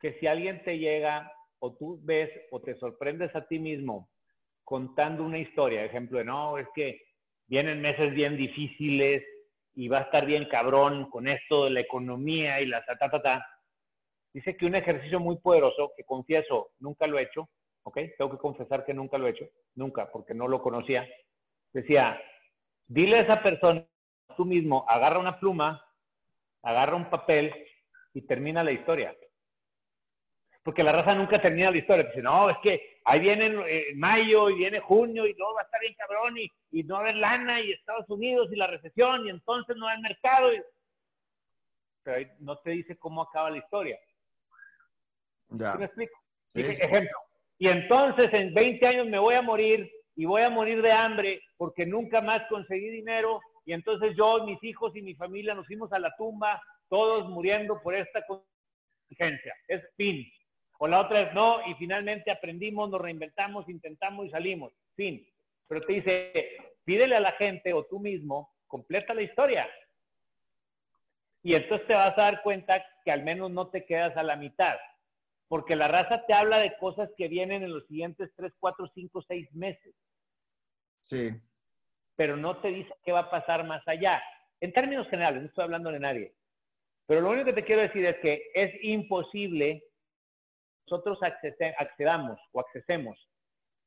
[0.00, 4.08] que si alguien te llega o tú ves o te sorprendes a ti mismo
[4.64, 7.02] contando una historia, ejemplo de, no, es que
[7.46, 9.22] vienen meses bien difíciles
[9.74, 13.22] y va a estar bien cabrón con esto de la economía y la ta, ta,
[13.22, 13.46] ta.
[14.32, 17.48] Dice que un ejercicio muy poderoso, que confieso, nunca lo he hecho,
[17.82, 17.98] ¿ok?
[18.16, 21.06] Tengo que confesar que nunca lo he hecho, nunca, porque no lo conocía.
[21.72, 22.20] Decía,
[22.86, 23.84] dile a esa persona,
[24.36, 25.84] tú mismo, agarra una pluma,
[26.62, 27.52] agarra un papel
[28.14, 29.16] y termina la historia
[30.62, 32.04] porque la raza nunca termina la historia.
[32.04, 35.64] Dice, no, es que ahí viene eh, mayo y viene junio y luego va a
[35.64, 38.66] estar bien cabrón y, y, no va a haber lana y Estados Unidos y la
[38.66, 40.50] recesión y entonces no hay mercado.
[42.02, 43.98] Pero ahí no te dice cómo acaba la historia.
[45.48, 45.74] Ya.
[45.76, 46.18] me explico?
[46.54, 47.16] Ejemplo.
[47.58, 51.42] Y entonces en 20 años me voy a morir y voy a morir de hambre
[51.56, 55.92] porque nunca más conseguí dinero y entonces yo, mis hijos y mi familia nos fuimos
[55.92, 59.54] a la tumba, todos muriendo por esta contingencia.
[59.68, 60.26] Es fin.
[60.82, 64.72] O la otra es no, y finalmente aprendimos, nos reinventamos, intentamos y salimos.
[64.96, 65.22] Fin.
[65.68, 69.68] Pero te dice, pídele a la gente o tú mismo, completa la historia.
[71.42, 74.36] Y entonces te vas a dar cuenta que al menos no te quedas a la
[74.36, 74.78] mitad.
[75.48, 79.22] Porque la raza te habla de cosas que vienen en los siguientes 3, 4, 5,
[79.28, 79.94] 6 meses.
[81.04, 81.30] Sí.
[82.16, 84.22] Pero no te dice qué va a pasar más allá.
[84.62, 86.32] En términos generales, no estoy hablando de nadie.
[87.06, 89.84] Pero lo único que te quiero decir es que es imposible
[90.90, 91.18] nosotros
[91.78, 93.16] accedamos o accesemos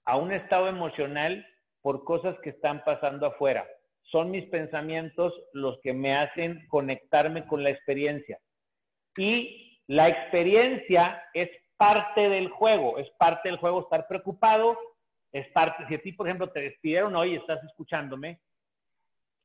[0.06, 1.46] a un estado emocional
[1.82, 3.68] por cosas que están pasando afuera.
[4.04, 8.40] Son mis pensamientos los que me hacen conectarme con la experiencia.
[9.18, 14.78] Y la experiencia es parte del juego, es parte del juego estar preocupado,
[15.34, 18.40] es parte, si a ti, por ejemplo, te despidieron hoy y estás escuchándome,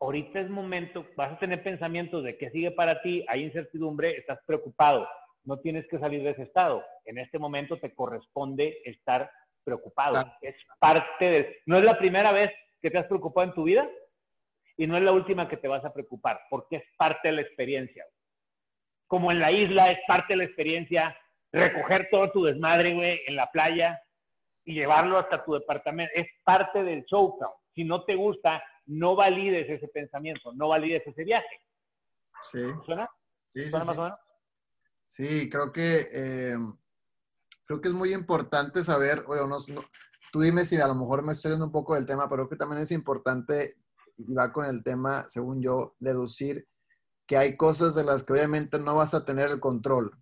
[0.01, 4.39] ahorita es momento, vas a tener pensamientos de qué sigue para ti, hay incertidumbre, estás
[4.47, 5.09] preocupado
[5.49, 6.85] no tienes que salir de ese estado.
[7.07, 9.31] En este momento te corresponde estar
[9.65, 10.31] preocupado.
[10.43, 11.57] Es parte de...
[11.65, 13.89] No es la primera vez que te has preocupado en tu vida
[14.77, 17.41] y no es la última que te vas a preocupar, porque es parte de la
[17.41, 18.05] experiencia.
[19.07, 21.19] Como en la isla es parte de la experiencia
[21.51, 23.99] recoger todo tu desmadre, güey, en la playa
[24.67, 26.13] y llevarlo hasta tu departamento.
[26.15, 27.39] Es parte del show,
[27.75, 31.63] Si no te gusta, no valides ese pensamiento, no valides ese viaje.
[32.43, 32.61] Sí.
[32.85, 33.09] ¿Suena?
[33.55, 34.28] Sí, ¿Suena más o menos?
[35.09, 36.57] Sí, creo que, eh,
[37.67, 39.57] creo que es muy importante saber, oye, no,
[40.31, 42.51] tú dime si a lo mejor me estoy yendo un poco del tema, pero creo
[42.51, 43.79] que también es importante,
[44.19, 46.69] y va con el tema, según yo, deducir
[47.27, 50.13] que hay cosas de las que obviamente no vas a tener el control.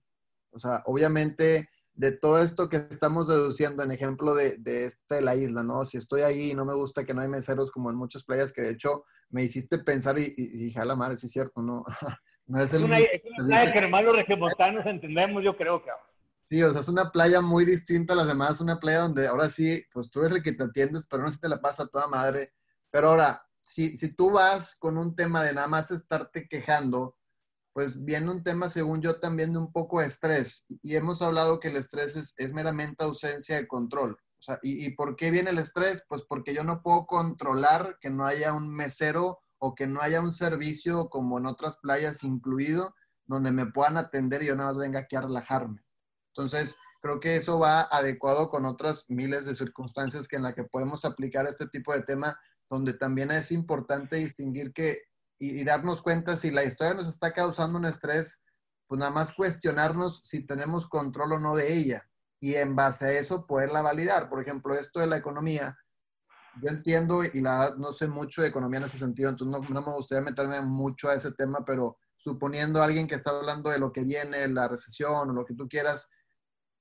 [0.50, 5.22] O sea, obviamente de todo esto que estamos deduciendo, en ejemplo de, de esta de
[5.22, 5.84] la isla, ¿no?
[5.84, 8.52] Si estoy ahí y no me gusta que no hay meseros como en muchas playas,
[8.52, 11.84] que de hecho me hiciste pensar y, y dije, a la madre, es cierto, ¿no?
[12.46, 12.98] No es, una,
[13.36, 15.90] playa que hermanos regiomontanos entendemos, yo creo que.
[16.48, 19.50] Sí, o sea, es una playa muy distinta a las demás, una playa donde ahora
[19.50, 22.06] sí, pues tú eres el que te atiendes, pero no si te la pasa toda
[22.06, 22.52] madre.
[22.90, 27.16] Pero ahora, si, si tú vas con un tema de nada más estarte quejando,
[27.72, 30.64] pues viene un tema, según yo, también de un poco de estrés.
[30.82, 34.16] Y hemos hablado que el estrés es, es meramente ausencia de control.
[34.38, 36.04] O sea, ¿y, ¿y por qué viene el estrés?
[36.08, 40.20] Pues porque yo no puedo controlar que no haya un mesero o que no haya
[40.20, 42.94] un servicio como en otras playas incluido
[43.26, 45.82] donde me puedan atender y yo nada más venga aquí a relajarme.
[46.34, 50.64] Entonces, creo que eso va adecuado con otras miles de circunstancias que en la que
[50.64, 52.38] podemos aplicar este tipo de tema,
[52.68, 55.02] donde también es importante distinguir que
[55.38, 58.40] y, darnos cuenta si la historia nos está causando un estrés,
[58.86, 62.08] pues nada más cuestionarnos si tenemos control o no de ella
[62.40, 64.28] y en base a eso poderla validar.
[64.28, 65.76] Por ejemplo, esto de la economía,
[66.62, 69.86] yo entiendo y la no sé mucho de economía en ese sentido, entonces no, no
[69.86, 73.92] me gustaría meterme mucho a ese tema, pero suponiendo alguien que está hablando de lo
[73.92, 76.08] que viene, la recesión o lo que tú quieras,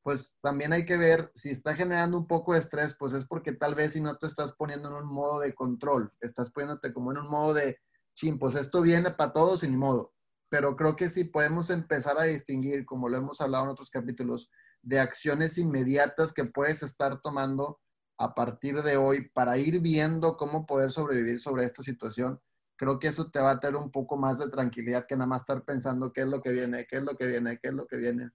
[0.03, 3.53] pues también hay que ver si está generando un poco de estrés, pues es porque
[3.53, 7.11] tal vez si no te estás poniendo en un modo de control, estás poniéndote como
[7.11, 7.79] en un modo de,
[8.15, 10.13] ching, pues esto viene para todos y ni modo.
[10.49, 14.49] Pero creo que sí podemos empezar a distinguir, como lo hemos hablado en otros capítulos,
[14.81, 17.79] de acciones inmediatas que puedes estar tomando
[18.17, 22.39] a partir de hoy para ir viendo cómo poder sobrevivir sobre esta situación.
[22.77, 25.41] Creo que eso te va a tener un poco más de tranquilidad que nada más
[25.41, 27.87] estar pensando qué es lo que viene, qué es lo que viene, qué es lo
[27.87, 28.31] que viene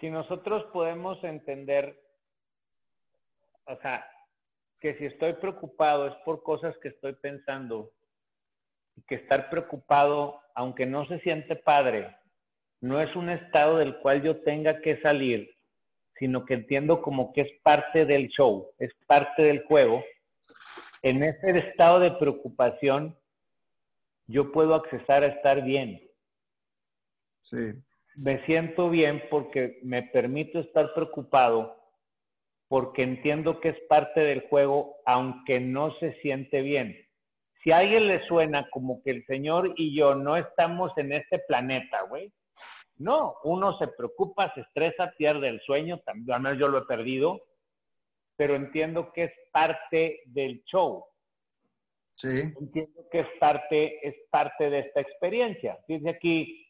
[0.00, 1.98] si nosotros podemos entender,
[3.66, 4.06] o sea,
[4.80, 7.90] que si estoy preocupado es por cosas que estoy pensando,
[8.96, 12.16] y que estar preocupado, aunque no se siente padre,
[12.80, 15.55] no es un estado del cual yo tenga que salir,
[16.18, 20.02] sino que entiendo como que es parte del show, es parte del juego.
[21.02, 23.16] En ese estado de preocupación,
[24.26, 26.00] yo puedo accesar a estar bien.
[27.42, 27.74] Sí
[28.16, 31.76] me siento bien porque me permito estar preocupado,
[32.68, 36.96] porque entiendo que es parte del juego, aunque no se siente bien.
[37.62, 41.40] Si a alguien le suena como que el Señor y yo no estamos en este
[41.40, 42.32] planeta, güey,
[42.98, 46.86] no, uno se preocupa, se estresa, pierde el sueño, también, al menos yo lo he
[46.86, 47.42] perdido,
[48.36, 51.04] pero entiendo que es parte del show.
[52.12, 52.52] Sí.
[52.58, 55.78] Entiendo que es parte, es parte de esta experiencia.
[55.86, 56.66] Dice aquí,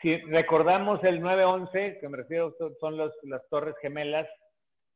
[0.00, 4.28] si recordamos el 9-11, que me refiero son las Torres Gemelas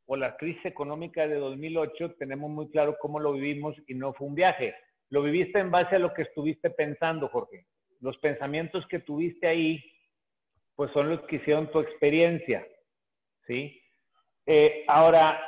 [0.07, 4.29] o la crisis económica de 2008, tenemos muy claro cómo lo vivimos y no fue
[4.29, 4.75] un viaje.
[5.11, 7.67] Lo viviste en base a lo que estuviste pensando, Jorge.
[8.03, 9.83] Los pensamientos que tuviste ahí,
[10.77, 12.67] pues son los que hicieron tu experiencia,
[13.47, 13.81] ¿sí?
[14.45, 15.41] Eh, ahora,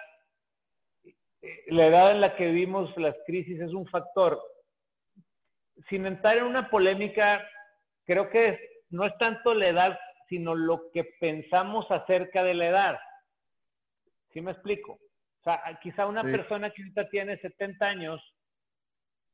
[1.67, 4.41] la edad en la que vivimos las crisis es un factor.
[5.91, 7.47] Sin entrar en una polémica,
[8.07, 12.99] creo que no es tanto la edad, sino lo que pensamos acerca de la edad.
[14.33, 14.93] ¿Sí me explico?
[14.93, 18.21] O sea, quizá una persona que ahorita tiene 70 años,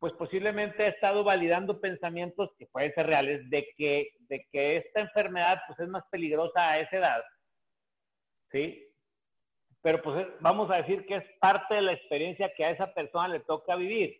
[0.00, 5.00] pues posiblemente ha estado validando pensamientos que pueden ser reales de que, de que esta
[5.02, 7.22] enfermedad pues es más peligrosa a esa edad.
[8.50, 8.84] ¿Sí?
[9.82, 13.28] Pero pues vamos a decir que es parte de la experiencia que a esa persona
[13.28, 14.18] le toca vivir.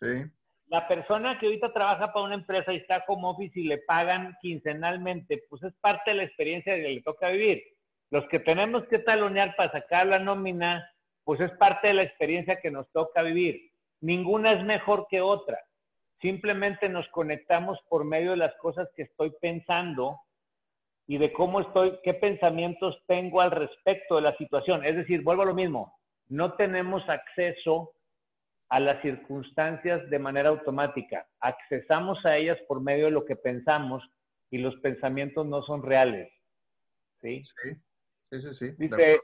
[0.00, 0.24] Sí
[0.68, 4.36] la persona que ahorita trabaja para una empresa y está como office y le pagan
[4.40, 7.62] quincenalmente, pues es parte de la experiencia que le toca vivir.
[8.10, 10.88] Los que tenemos que talonear para sacar la nómina,
[11.24, 13.70] pues es parte de la experiencia que nos toca vivir.
[14.00, 15.58] Ninguna es mejor que otra.
[16.20, 20.20] Simplemente nos conectamos por medio de las cosas que estoy pensando
[21.06, 24.84] y de cómo estoy, qué pensamientos tengo al respecto de la situación.
[24.84, 25.94] Es decir, vuelvo a lo mismo,
[26.28, 27.92] no tenemos acceso
[28.68, 31.26] a las circunstancias de manera automática.
[31.40, 34.02] Accesamos a ellas por medio de lo que pensamos
[34.50, 36.32] y los pensamientos no son reales.
[37.20, 37.42] ¿Sí?
[37.44, 38.70] Sí, sí, sí.
[38.76, 39.20] Dice,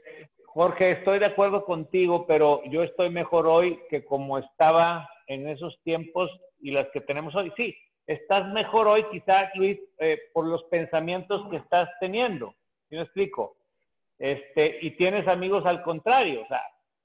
[0.53, 5.81] Jorge, estoy de acuerdo contigo, pero yo estoy mejor hoy que como estaba en esos
[5.81, 7.51] tiempos y las que tenemos hoy.
[7.57, 12.53] Sí, estás mejor hoy quizás, Luis, eh, por los pensamientos que estás teniendo.
[12.87, 13.57] ¿Sí me explico?
[14.19, 16.43] Este, y tienes amigos al contrario.
[16.43, 16.61] O sea,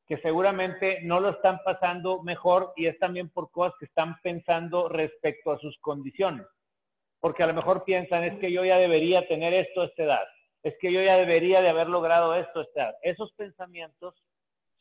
[0.06, 4.90] que seguramente no lo están pasando mejor y es también por cosas que están pensando
[4.90, 6.46] respecto a sus condiciones.
[7.18, 10.28] Porque a lo mejor piensan, es que yo ya debería tener esto a esta edad,
[10.62, 12.66] es que yo ya debería de haber logrado esto.
[13.02, 14.14] Esos pensamientos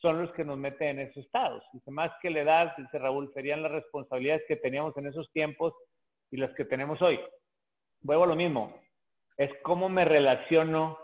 [0.00, 1.62] son los que nos meten en esos estados.
[1.72, 5.74] Dice, más que la edad, dice Raúl, serían las responsabilidades que teníamos en esos tiempos
[6.30, 7.18] y las que tenemos hoy.
[8.00, 8.80] Vuelvo a lo mismo,
[9.36, 10.98] es cómo me relaciono,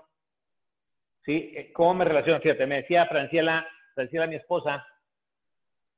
[1.24, 1.52] ¿sí?
[1.56, 2.40] Eh, ¿Cómo me relaciono?
[2.40, 4.86] Fíjate, me decía Franciela, decía mi esposa,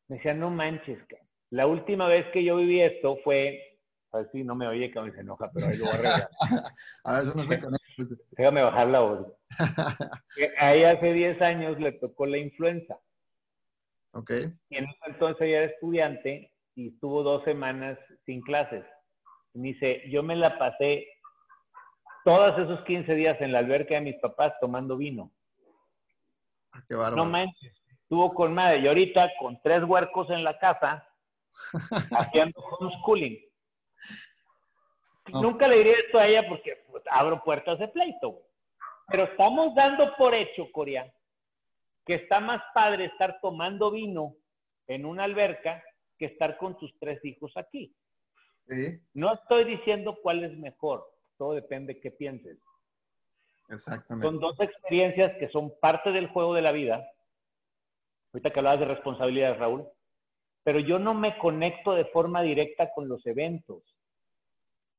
[0.08, 0.98] me decía, no manches,
[1.50, 3.75] la última vez que yo viví esto fue,
[4.16, 6.30] ver si no me oye, que se enoja, pero ahí lo voy a arreglar.
[7.04, 7.86] a ver, eso no se conecta.
[8.32, 9.26] Déjame bajar la voz.
[10.58, 12.98] Ahí hace 10 años le tocó la influenza.
[14.12, 14.30] Ok.
[14.68, 18.84] Y en ese entonces ella era estudiante y estuvo dos semanas sin clases.
[19.54, 21.06] Y me dice, yo me la pasé
[22.24, 25.32] todos esos 15 días en la alberca de mis papás tomando vino.
[26.72, 27.16] Ah, qué bárbaro.
[27.16, 28.80] No manches, estuvo con madre.
[28.80, 31.08] Y ahorita con tres huercos en la casa,
[32.10, 33.38] haciendo homeschooling.
[35.32, 35.42] No.
[35.42, 38.30] Nunca le diría esto a ella porque pues, abro puertas de pleito.
[38.30, 38.44] güey.
[39.08, 41.12] Pero estamos dando por hecho, Corea,
[42.04, 44.34] que está más padre estar tomando vino
[44.86, 45.82] en una alberca
[46.18, 47.94] que estar con tus tres hijos aquí.
[48.68, 51.06] Sí, No estoy diciendo cuál es mejor,
[51.36, 52.58] todo depende de qué pienses.
[53.68, 54.26] exactamente.
[54.26, 57.08] Son dos experiencias que son parte del juego de la vida.
[58.32, 59.86] Ahorita que hablabas de responsabilidad, Raúl.
[60.64, 63.95] Pero yo no me conecto de forma directa con los eventos.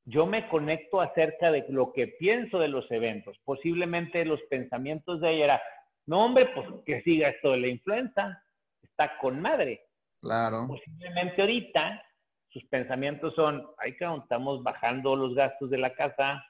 [0.10, 3.38] Yo me conecto acerca de lo que pienso de los eventos.
[3.44, 5.62] Posiblemente los pensamientos de ella era,
[6.06, 8.42] no hombre, pues que siga esto de la influenza.
[8.82, 9.82] Está con madre.
[10.22, 10.66] Claro.
[10.66, 12.02] Posiblemente ahorita
[12.48, 16.42] sus pensamientos son, ay, cabrón, estamos bajando los gastos de la casa,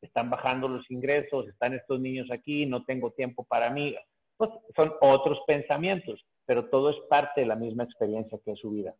[0.00, 3.94] están bajando los ingresos, están estos niños aquí, no tengo tiempo para mí.
[4.38, 8.70] Pues son otros pensamientos, pero todo es parte de la misma experiencia que es su
[8.70, 8.94] vida.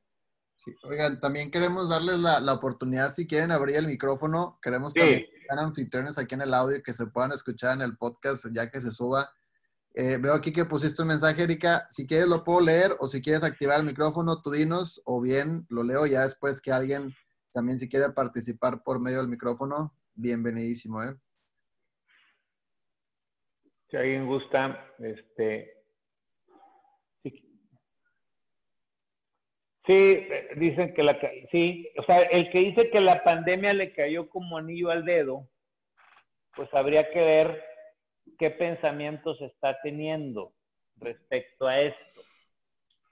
[0.57, 0.75] Sí.
[0.85, 5.01] Oigan, también queremos darles la, la oportunidad, si quieren abrir el micrófono, queremos Sí.
[5.01, 8.47] también que sean anfitriones aquí en el audio que se puedan escuchar en el podcast
[8.53, 9.31] ya que se suba.
[9.97, 11.87] Eh, veo aquí que pusiste un mensaje, Erika.
[11.91, 15.67] Si quieres lo puedo leer o si quieres activar el micrófono, tú dinos o bien
[15.69, 17.15] lo leo ya después que alguien
[17.53, 21.15] también si quiere participar por medio del micrófono, bienvenidísimo, ¿eh?
[23.89, 25.71] Si alguien gusta, este...
[27.23, 27.31] Sí,
[29.87, 31.19] Sí, eh, dicen que la...
[31.51, 35.47] Sí, o sea, el que dice que la pandemia le cayó como anillo al dedo,
[36.57, 37.65] pues habría que ver
[38.39, 40.53] qué pensamientos está teniendo
[40.97, 42.21] respecto a esto.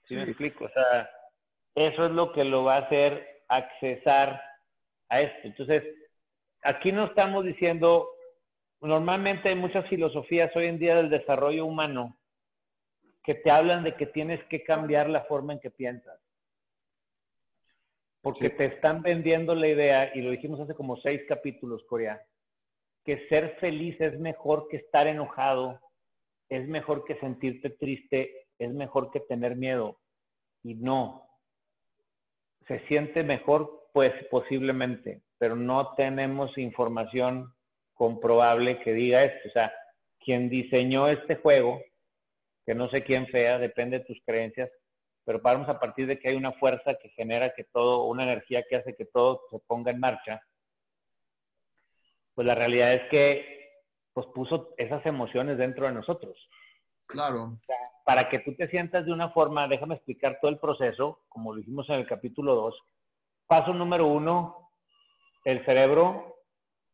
[0.04, 0.64] ¿Sí, me explico?
[0.64, 1.10] O sea,
[1.74, 4.42] eso es lo que lo va a hacer accesar
[5.08, 5.40] a esto.
[5.48, 5.84] Entonces,
[6.62, 8.08] aquí no estamos diciendo,
[8.80, 12.16] normalmente hay muchas filosofías hoy en día del desarrollo humano
[13.24, 16.18] que te hablan de que tienes que cambiar la forma en que piensas.
[18.22, 18.56] Porque Sí.
[18.56, 22.22] te están vendiendo la idea, y lo dijimos hace como seis capítulos, Corea,
[23.04, 25.80] que ser feliz es mejor que estar enojado,
[26.48, 29.98] es mejor que sentirte triste, es mejor que tener miedo.
[30.62, 31.26] Y no.
[32.68, 37.52] Se siente mejor, pues posiblemente, pero no tenemos información
[37.94, 39.48] comprobable que diga esto.
[39.48, 39.72] O sea,
[40.20, 41.82] quien diseñó este juego,
[42.64, 44.70] que no sé quién sea, depende de tus creencias,
[45.24, 48.64] pero paramos a partir de que hay una fuerza que genera que todo, una energía
[48.68, 50.42] que hace que todo se ponga en marcha,
[52.34, 53.62] pues la realidad es que
[54.12, 56.36] pues puso esas emociones dentro de nosotros.
[57.06, 57.58] Claro.
[58.04, 61.60] Para que tú te sientas de una forma, déjame explicar todo el proceso, como lo
[61.60, 62.82] hicimos en el capítulo 2.
[63.46, 64.70] Paso número uno,
[65.44, 66.36] el cerebro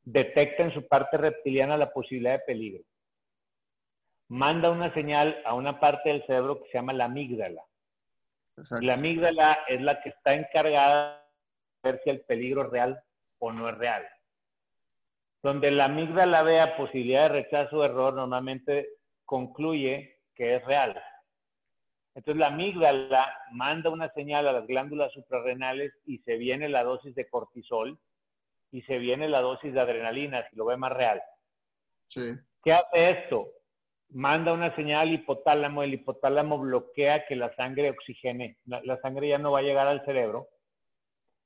[0.02, 2.84] detecta en su parte reptiliana la posibilidad de peligro.
[4.28, 7.62] Manda una señal a una parte del cerebro que se llama la amígdala.
[8.58, 8.84] Exacto.
[8.84, 11.24] La amígdala es la que está encargada
[11.82, 13.02] de ver si el peligro es real
[13.40, 14.06] o no es real.
[15.42, 18.88] Donde la amígdala vea posibilidad de rechazo o error, normalmente
[19.24, 21.00] concluye que es real.
[22.14, 27.14] Entonces la amígdala manda una señal a las glándulas suprarrenales y se viene la dosis
[27.14, 27.96] de cortisol
[28.72, 31.22] y se viene la dosis de adrenalina, si lo ve más real.
[32.08, 32.34] Sí.
[32.64, 33.46] ¿Qué hace esto?
[34.10, 39.38] Manda una señal al hipotálamo, el hipotálamo bloquea que la sangre oxigene, la, sangre ya
[39.38, 40.48] no va a llegar al cerebro.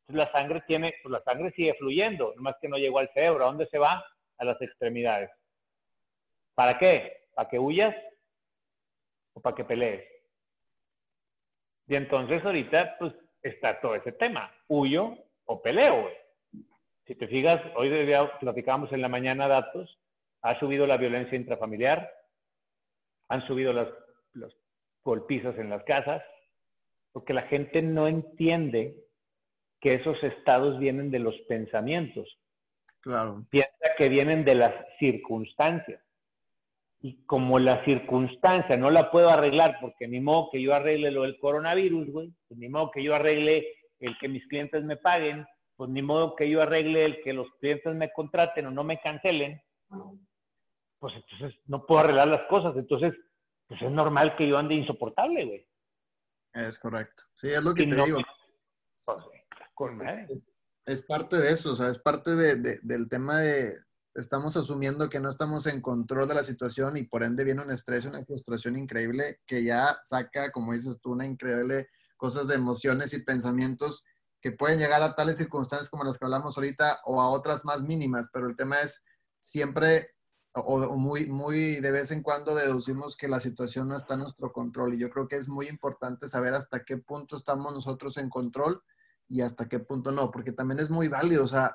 [0.08, 3.44] La sangre tiene, pues la sangre sigue fluyendo, nomás que no llegó al cerebro.
[3.44, 4.04] ¿A dónde se va?
[4.38, 5.30] A las extremidades.
[6.54, 7.28] ¿Para qué?
[7.34, 7.96] ¿Para que huyas
[9.34, 10.04] o para que pelees?
[11.88, 16.08] Y entonces ahorita pues está todo ese tema, huyo o peleo.
[17.06, 17.90] Si te fijas, hoy
[18.40, 19.98] platicábamos en la mañana datos,
[20.42, 22.10] ha subido la violencia intrafamiliar,
[23.32, 23.88] han subido las,
[24.34, 24.52] las
[25.02, 26.22] golpizas en las casas,
[27.12, 28.94] porque la gente no entiende
[29.80, 32.28] que esos estados vienen de los pensamientos,
[33.00, 33.44] Claro.
[33.50, 36.00] piensa que vienen de las circunstancias.
[37.00, 41.22] Y como la circunstancia no la puedo arreglar, porque ni modo que yo arregle lo
[41.22, 43.66] del coronavirus, güey, pues ni modo que yo arregle
[43.98, 47.48] el que mis clientes me paguen, pues ni modo que yo arregle el que los
[47.58, 49.60] clientes me contraten o no me cancelen,
[51.02, 52.76] pues entonces no puedo arreglar las cosas.
[52.76, 53.12] Entonces,
[53.66, 55.68] pues es normal que yo ande insoportable, güey.
[56.54, 57.24] Es correcto.
[57.32, 58.18] Sí, es lo que Y te no- digo.
[59.04, 59.18] Pues,
[59.74, 60.28] con madre.
[60.86, 63.74] Es parte de eso, o sea, es parte de- de- del tema de,
[64.14, 67.70] estamos asumiendo que no estamos en control de la situación y por ende viene un
[67.72, 73.12] estrés, una frustración increíble que ya saca, como dices tú, una increíble cosas de emociones
[73.12, 74.04] y pensamientos
[74.40, 77.82] que pueden llegar a tales circunstancias como las que hablamos ahorita o a otras más
[77.82, 79.02] mínimas, pero el tema es
[79.40, 80.10] siempre
[80.54, 84.52] o, muy, muy de vez en cuando deducimos que la situación no está en nuestro
[84.52, 84.94] control.
[84.94, 88.82] Y yo creo que es muy importante saber hasta qué punto estamos nosotros en control
[89.28, 91.44] y hasta qué punto no, porque también es muy válido.
[91.44, 91.74] O sea,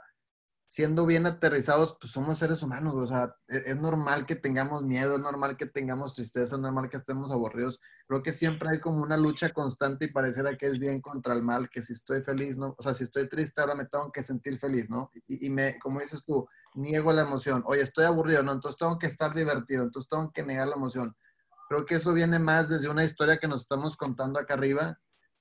[0.67, 5.15] siendo bien aterrizados, pues somos seres humanos, o sea, e-, es, normal que tengamos miedo,
[5.15, 7.79] es normal que tengamos tristeza, es normal que estemos aburridos.
[8.07, 11.41] Creo que siempre hay como una lucha constante y pareciera que es bien contra el
[11.41, 12.75] mal, que si estoy feliz, ¿no?
[12.77, 15.09] O sea, si estoy triste, ahora me tengo que sentir feliz, ¿no?
[15.27, 16.47] Y, y me, como dices tú,
[16.77, 17.63] niego la emoción.
[17.65, 18.51] Oye, estoy aburrido, ¿no?
[18.51, 21.13] Entonces tengo que estar divertido, entonces tengo que negar la emoción.
[21.69, 24.97] Creo que eso viene más desde una historia que nos estamos contando acá arriba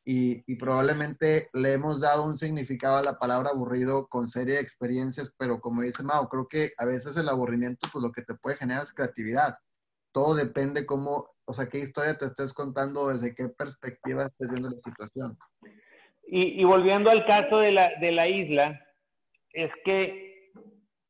[0.08, 5.34] y, probablemente le hemos dado un significado a la palabra aburrido con serie de experiencias,
[5.36, 8.56] pero como dice Mao, creo que a veces el aburrimiento, pues lo que te puede
[8.56, 9.56] generar es creatividad.
[10.12, 14.70] Todo depende cómo, o sea, qué historia te estés contando, desde qué perspectiva estés viendo
[14.70, 15.36] la situación.
[16.28, 18.80] Y, volviendo al caso de la, de la isla,
[19.52, 20.25] es que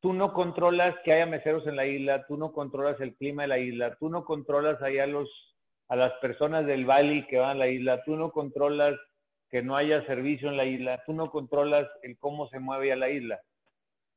[0.07, 3.49] tú no controlas que haya meseros en la isla, tú no controlas el clima de
[3.49, 5.29] la isla, tú no controlas allá los
[5.89, 8.97] a las personas del valle que van a la isla, tú no controlas
[9.49, 12.95] que no haya servicio en la isla, tú no controlas el cómo se mueve a
[12.95, 13.41] la isla,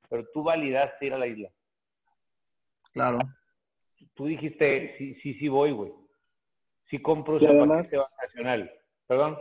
[0.09, 1.51] pero tú validaste ir a la isla.
[2.93, 3.19] Claro.
[4.15, 5.93] Tú dijiste, sí, sí, sí voy, güey.
[6.85, 8.73] Sí compro ese paquete vacacional.
[9.09, 9.37] Perdón.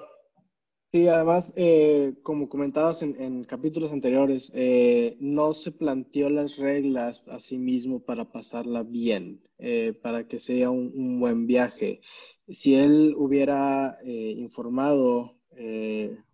[0.92, 7.40] Sí, además, eh, como comentabas en, capítulos anteriores, eh, no se planteó las reglas a
[7.40, 12.02] sí mismo para pasarla bien, eh, para que sea un, buen viaje.
[12.48, 15.38] Si él hubiera informado,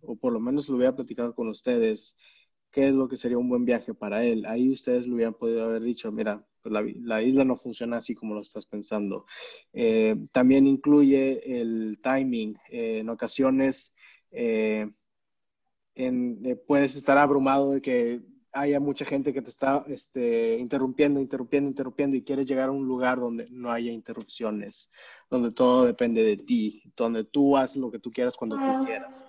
[0.00, 2.16] o por lo menos lo hubiera platicado con ustedes,
[2.70, 5.64] qué es lo que sería un buen viaje para él, ahí ustedes lo hubieran podido
[5.64, 9.26] haber dicho, mira, pues la, la, isla no funciona así como lo estás pensando.
[10.32, 12.56] también incluye el timing.
[12.70, 13.95] en ocasiones
[14.30, 14.88] eh,
[15.94, 18.20] eh, puedes estar abrumado de que
[18.52, 22.86] haya mucha gente que te está este, interrumpiendo, interrumpiendo, interrumpiendo y quieres llegar a un
[22.86, 24.90] lugar donde no haya interrupciones,
[25.30, 29.26] donde todo depende de ti, donde tú haces lo que tú quieras cuando tú quieras.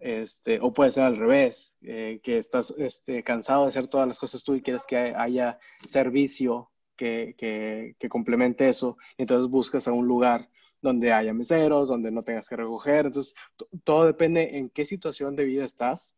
[0.00, 4.18] Este, o puede ser al revés, eh, que estás este, cansado de hacer todas las
[4.18, 9.92] cosas tú y quieres que haya servicio que, que, que complemente eso, entonces buscas a
[9.92, 10.48] un lugar
[10.84, 13.06] donde haya meseros, donde no tengas que recoger.
[13.06, 13.34] Entonces,
[13.82, 16.14] todo depende en qué situación de vida estás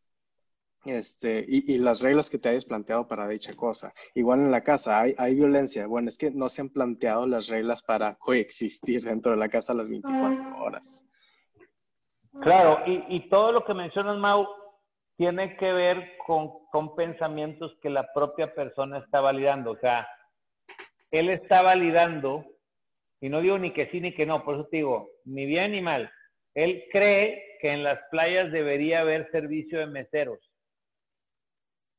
[0.84, 3.94] este, y, las reglas que te hayas planteado para dicha cosa.
[4.14, 5.86] Igual en la casa hay, hay, violencia.
[5.86, 9.74] Bueno, es que no se han planteado las reglas para coexistir dentro de la casa
[9.74, 11.04] las 24 horas.
[12.40, 14.46] Claro, y, y todo lo que mencionas, Mau,
[15.16, 19.72] tiene que ver con, con pensamientos que la propia persona está validando.
[19.72, 20.06] O sea,
[21.10, 22.44] él está validando
[23.20, 25.72] y no digo ni que sí ni que no, por eso te digo, ni bien
[25.72, 26.10] ni mal.
[26.54, 30.38] Él cree que en las playas debería haber servicio de meseros.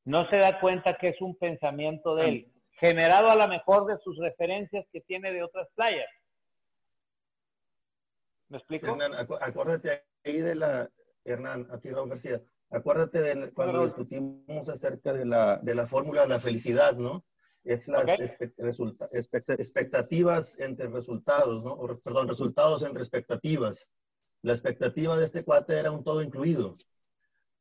[0.06, 3.98] No se da cuenta que es un pensamiento de él, generado a lo mejor de
[4.04, 6.10] sus referencias que tiene de otras playas.
[8.50, 8.88] ¿Me explico?
[8.88, 10.90] Hernán, acuérdate ahí de la,
[11.26, 16.22] Hernán, a ti Raúl García, acuérdate de cuando discutimos acerca de la, de la fórmula
[16.22, 17.26] de la felicidad, ¿no?
[17.64, 18.08] Es las
[19.60, 21.78] expectativas entre resultados, ¿no?
[22.04, 23.92] perdón, resultados entre expectativas.
[24.42, 26.74] La expectativa de este cuate era un todo incluido.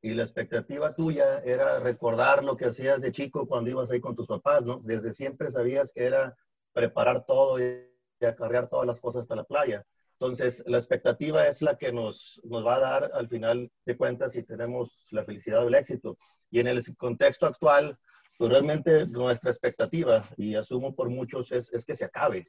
[0.02, 4.14] Y la expectativa tuya era recordar lo que hacías de chico cuando ibas ahí con
[4.14, 4.78] tus papás, ¿no?
[4.82, 6.36] Desde siempre sabías que era
[6.72, 9.84] preparar todo y acarrear todas las cosas hasta la playa.
[10.18, 14.32] Entonces, la expectativa es la que nos, nos va a dar al final de cuentas
[14.32, 16.16] si tenemos la felicidad o el éxito.
[16.50, 17.98] Y en el contexto actual,
[18.36, 22.44] pues realmente nuestra expectativa, y asumo por muchos, es, es que se acabe.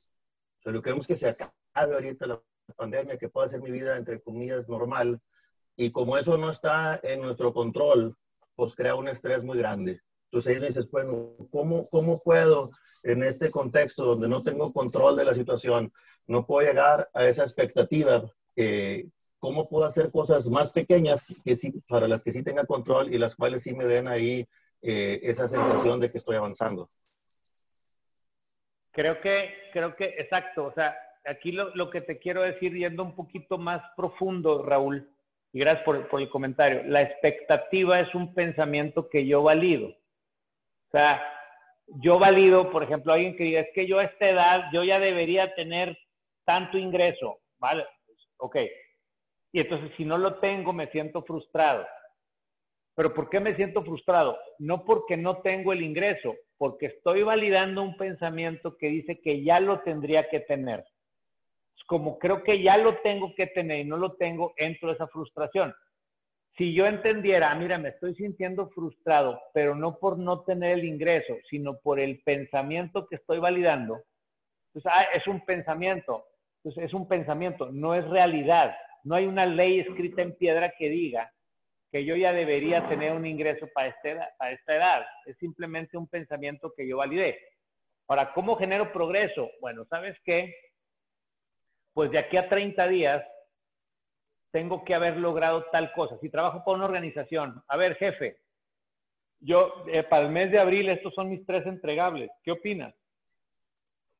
[0.63, 2.41] Pero queremos que se acabe ahorita la
[2.75, 5.19] pandemia, que pueda ser mi vida, entre comillas, normal.
[5.75, 8.15] Y como eso no está en nuestro control,
[8.55, 10.01] pues crea un estrés muy grande.
[10.25, 12.69] Entonces ahí dices, bueno, ¿cómo, ¿cómo puedo
[13.03, 15.93] en este contexto donde no tengo control de la situación,
[16.25, 18.29] no puedo llegar a esa expectativa?
[18.55, 19.07] Eh,
[19.39, 23.17] ¿Cómo puedo hacer cosas más pequeñas que sí, para las que sí tenga control y
[23.17, 24.45] las cuales sí me den ahí
[24.81, 26.87] eh, esa sensación de que estoy avanzando.
[28.91, 33.03] Creo que, creo que, exacto, o sea, aquí lo, lo que te quiero decir, yendo
[33.03, 35.09] un poquito más profundo, Raúl,
[35.53, 39.89] y gracias por, por el comentario, la expectativa es un pensamiento que yo valido.
[39.89, 41.21] O sea,
[41.87, 44.99] yo valido, por ejemplo, alguien que diga, es que yo a esta edad, yo ya
[44.99, 45.97] debería tener
[46.45, 47.85] tanto ingreso, ¿vale?
[48.37, 48.57] Ok.
[49.51, 51.87] Y entonces, si no lo tengo, me siento frustrado.
[52.97, 54.39] Pero ¿por qué me siento frustrado?
[54.57, 59.59] No porque no tengo el ingreso, porque estoy validando un pensamiento que dice que ya
[59.59, 60.83] lo tendría que tener.
[61.85, 65.75] Como creo que ya lo tengo que tener y no lo tengo, entro esa frustración.
[66.57, 70.85] Si yo entendiera, ah, mira, me estoy sintiendo frustrado, pero no por no tener el
[70.85, 74.01] ingreso, sino por el pensamiento que estoy validando,
[74.73, 76.25] pues ah, es un pensamiento,
[76.63, 78.75] pues es un pensamiento, no es realidad.
[79.03, 81.31] No hay una ley escrita en piedra que diga
[81.91, 85.05] que yo ya debería tener un ingreso para, este, para esta edad.
[85.25, 87.39] Es simplemente un pensamiento que yo validé.
[88.07, 89.49] Ahora, ¿cómo genero progreso?
[89.61, 90.53] Bueno, ¿sabes qué?
[91.93, 93.23] Pues de aquí a 30 días
[94.51, 96.17] tengo que haber logrado tal cosa.
[96.19, 98.37] Si trabajo para una organización, a ver, jefe,
[99.39, 102.29] yo eh, para el mes de abril estos son mis tres entregables.
[102.43, 102.93] ¿Qué opinas?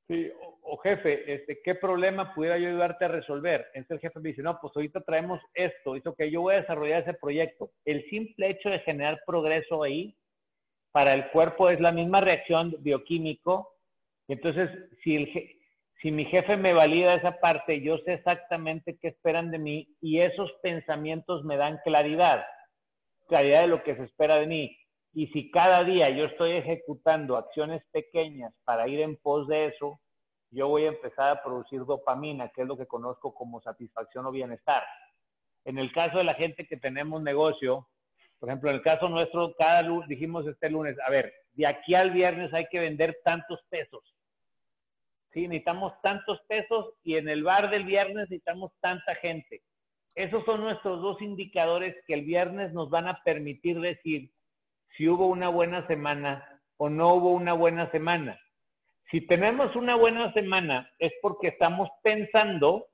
[0.08, 0.32] Sí,
[0.62, 3.68] o, jefe, este, ¿qué problema pudiera yo ayudarte a resolver?
[3.74, 6.62] Entonces el jefe me dice, no, pues ahorita traemos esto, dice, que yo voy a
[6.62, 7.72] desarrollar ese proyecto.
[7.84, 10.16] El simple hecho de generar progreso ahí,
[10.91, 13.76] para el cuerpo es la misma reacción bioquímico.
[14.30, 14.70] Entonces,
[15.03, 15.58] si, el,
[16.01, 20.22] si mi jefe me valida esa parte, yo sé exactamente qué esperan de mí y
[20.22, 22.45] esos pensamientos me dan claridad,
[23.28, 24.78] claridad de lo que se espera de mí.
[25.18, 29.99] Y si cada día yo estoy ejecutando acciones pequeñas para ir en pos de eso,
[30.51, 34.32] yo voy a empezar a producir dopamina, que es lo que conozco como satisfacción o
[34.32, 34.84] bienestar.
[35.65, 37.88] En el caso de la gente que tenemos negocio,
[38.38, 41.95] por ejemplo, en el caso nuestro, cada lunes, dijimos este lunes, a ver, de aquí
[41.95, 44.03] al viernes hay que vender tantos pesos.
[45.34, 49.63] Sí, necesitamos tantos pesos y en el bar del viernes necesitamos tanta gente.
[50.13, 54.30] Esos son nuestros dos indicadores que el viernes nos van a permitir decir
[54.96, 58.40] si hubo una buena semana o no hubo una buena semana.
[59.12, 62.88] Si tenemos una buena semana es porque estamos pensando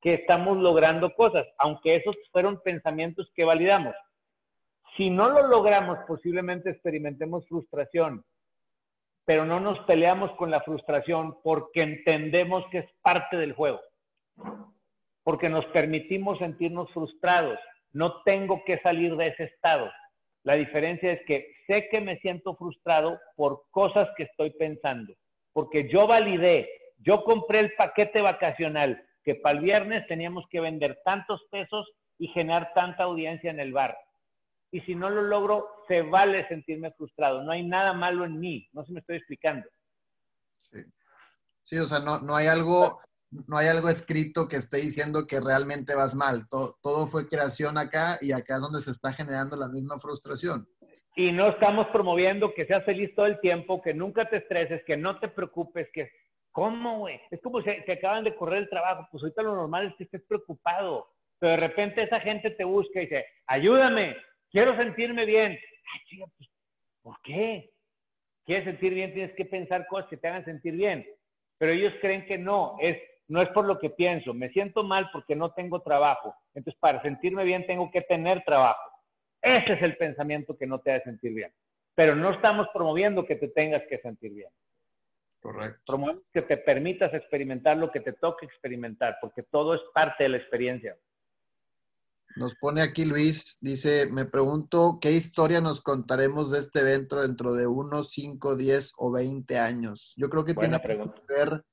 [0.00, 3.94] que estamos logrando cosas, aunque esos fueron pensamientos que validamos.
[4.96, 8.24] Si no lo logramos, posiblemente experimentemos frustración,
[9.24, 13.80] pero no nos peleamos con la frustración porque entendemos que es parte del juego,
[15.22, 17.58] porque nos permitimos sentirnos frustrados.
[17.92, 19.90] No tengo que salir de ese estado.
[20.48, 25.12] La diferencia es que sé que me siento frustrado por cosas que estoy pensando,
[25.52, 26.70] porque yo validé,
[27.00, 31.86] yo compré el paquete vacacional que para el viernes teníamos que vender tantos pesos
[32.16, 33.94] y generar tanta audiencia en el bar.
[34.70, 37.42] Y si no lo logro, se vale sentirme frustrado.
[37.42, 38.66] No hay nada malo en mí.
[38.72, 39.68] No se me estoy explicando.
[40.70, 40.82] Sí,
[41.62, 43.02] sí o sea, no, no hay algo
[43.46, 46.48] no hay algo escrito que esté diciendo que realmente vas mal.
[46.48, 50.66] Todo, fue creación acá y acá es donde se está generando la misma frustración.
[51.14, 54.96] Y no estamos promoviendo que seas feliz todo el tiempo, que nunca te estreses, que
[54.96, 56.10] no te preocupes, que...
[56.50, 57.20] ¿Cómo, güey?
[57.30, 59.06] Es como si acaban de correr el trabajo.
[59.12, 61.06] Pues ahorita lo normal es que estés preocupado.
[61.38, 64.16] Pero de repente esa gente te busca y dice, ayúdame,
[64.50, 65.52] quiero sentirme bien.
[65.52, 66.50] Ay, chica, pues,
[67.02, 67.70] ¿por qué?
[68.44, 69.12] ¿Quieres sentir bien?
[69.12, 71.06] Tienes que pensar cosas que te hagan sentir bien.
[71.58, 72.96] Pero ellos creen que no, es
[73.28, 76.34] no es por lo que pienso, me siento mal porque no tengo trabajo.
[76.54, 78.80] Entonces, para sentirme bien tengo que tener trabajo.
[79.42, 81.52] Ese es el pensamiento que no te hace sentir bien.
[81.94, 84.50] Pero no estamos promoviendo que te tengas que sentir bien.
[85.40, 85.82] Correcto.
[85.86, 90.30] Promovemos que te permitas experimentar lo que te toque experimentar, porque todo es parte de
[90.30, 90.96] la experiencia.
[92.36, 97.54] Nos pone aquí Luis, dice, me pregunto qué historia nos contaremos de este evento dentro
[97.54, 100.14] de unos 5, 10 o 20 años.
[100.16, 100.96] Yo creo que tiene que
[101.28, 101.64] ver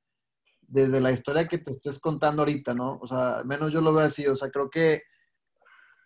[0.68, 2.98] desde la historia que te estés contando ahorita, ¿no?
[3.02, 5.04] O sea, menos yo lo veo así, o sea, creo que,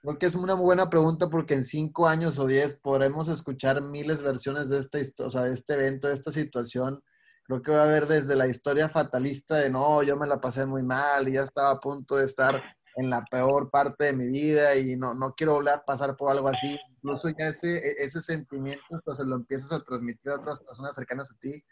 [0.01, 4.22] creo que es una buena pregunta porque en cinco años o diez podremos escuchar miles
[4.22, 7.03] versiones de, esta, o de este evento, de esta situación.
[7.43, 10.66] Creo que va a haber desde la historia fatalista de no, yo me la pasé
[10.66, 12.62] muy mal y ya estaba a punto de estar
[12.95, 16.32] en la peor parte de mi vida y no, no quiero volver a pasar por
[16.32, 16.78] algo así.
[16.97, 20.93] Incluso ya ese, e, ese sentimiento hasta se lo empiezas a transmitir a otras personas
[20.93, 21.64] cercanas a ti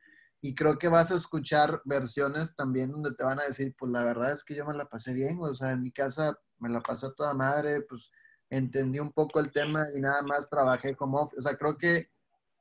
[0.41, 4.03] y creo que vas a escuchar versiones también donde te van a decir, pues la
[4.03, 6.81] verdad es que yo me la pasé bien, o sea, en mi casa me la
[6.81, 8.11] pasé toda madre, pues
[8.49, 12.11] entendí un poco el tema y nada más trabajé como, o sea, creo que,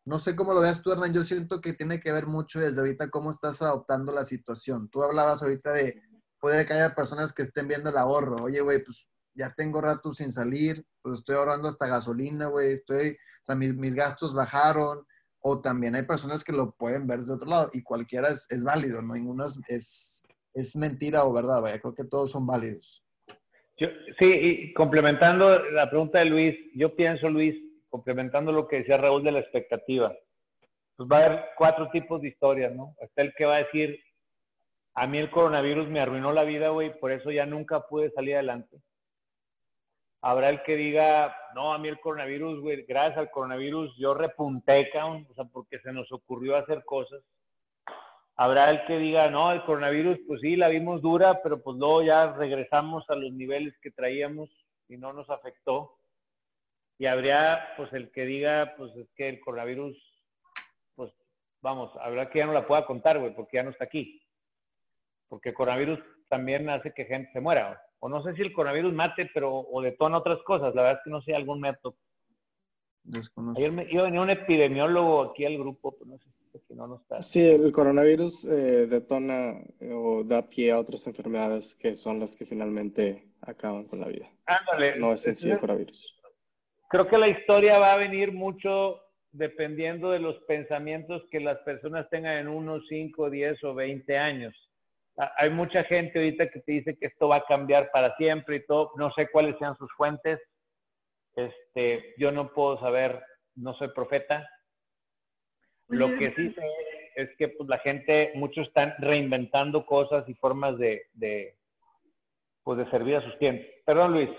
[0.05, 2.81] no sé cómo lo veas tú, Hernán, yo siento que tiene que ver mucho desde
[2.81, 4.89] ahorita cómo estás adoptando la situación.
[4.89, 6.01] Tú hablabas ahorita de,
[6.41, 10.15] puede que haya personas que estén viendo el ahorro, oye, güey, pues ya tengo rato
[10.15, 13.19] sin salir, pues estoy ahorrando hasta gasolina, güey, estoy,
[13.57, 15.07] mis, mis gastos bajaron,
[15.49, 19.01] o también hay personas que lo pueden ver desde otro lado y cualquiera es, válido,
[19.01, 23.05] no ninguno es, es, mentira o verdad, vaya, creo que todos son válidos.
[23.77, 27.55] Sí, y complementando la pregunta de Luis, yo pienso, Luis,
[27.89, 30.13] complementando lo que decía Raúl de la expectativa,
[30.97, 32.97] pues va a haber cuatro tipos de historias, ¿no?
[32.99, 34.01] Está el que va a decir,
[34.95, 38.35] a mí el coronavirus me arruinó la vida, güey, por eso ya nunca pude salir
[38.35, 38.79] adelante.
[40.23, 44.91] Habrá el que diga, no, a mí el coronavirus, güey, gracias al coronavirus yo repunté,
[44.91, 47.23] cabrón, o sea, porque se nos ocurrió hacer cosas.
[48.37, 52.03] Habrá el que diga, no, el coronavirus, pues sí, la vimos dura, pero pues luego
[52.03, 54.51] ya regresamos a los niveles que traíamos
[54.89, 55.99] y no nos afectó.
[56.99, 59.97] y habría pues el que diga pues es que el coronavirus,
[60.95, 61.13] pues
[61.61, 64.23] vamos, habrá que ya no la pueda contar, güey, porque ya no está aquí.
[65.29, 67.81] Porque el coronavirus también hace que gente se muera.
[68.07, 70.73] O no sé si el coronavirus mate, pero o detona otras cosas.
[70.77, 71.97] La verdad es que no sé algún método.
[73.57, 76.29] Ayer me, iba a venir un epidemiólogo aquí al grupo, pero no sé
[76.69, 77.21] si no, no está.
[77.21, 82.37] Sí, el coronavirus eh, detona eh, o da pie a otras enfermedades que son las
[82.37, 84.31] que finalmente acaban con la vida.
[84.47, 85.01] Ándale.
[85.01, 86.17] No es en sí el coronavirus.
[86.89, 89.01] Creo que la historia va a venir mucho
[89.33, 94.66] dependiendo de los pensamientos que las personas tengan en unos 5, 10 o 20 años.
[95.39, 98.67] Hay mucha gente ahorita que te dice que esto va a cambiar para siempre y
[98.67, 98.93] todo.
[98.97, 100.41] No sé cuáles sean sus fuentes.
[101.35, 103.23] Este, yo no puedo saber,
[103.55, 104.49] no soy profeta.
[105.89, 106.63] Lo que sí sé
[107.17, 111.55] es que pues, la gente, muchos están reinventando cosas y formas de, de,
[112.63, 113.67] pues, de servir a sus clientes.
[113.85, 114.31] Perdón, Luis.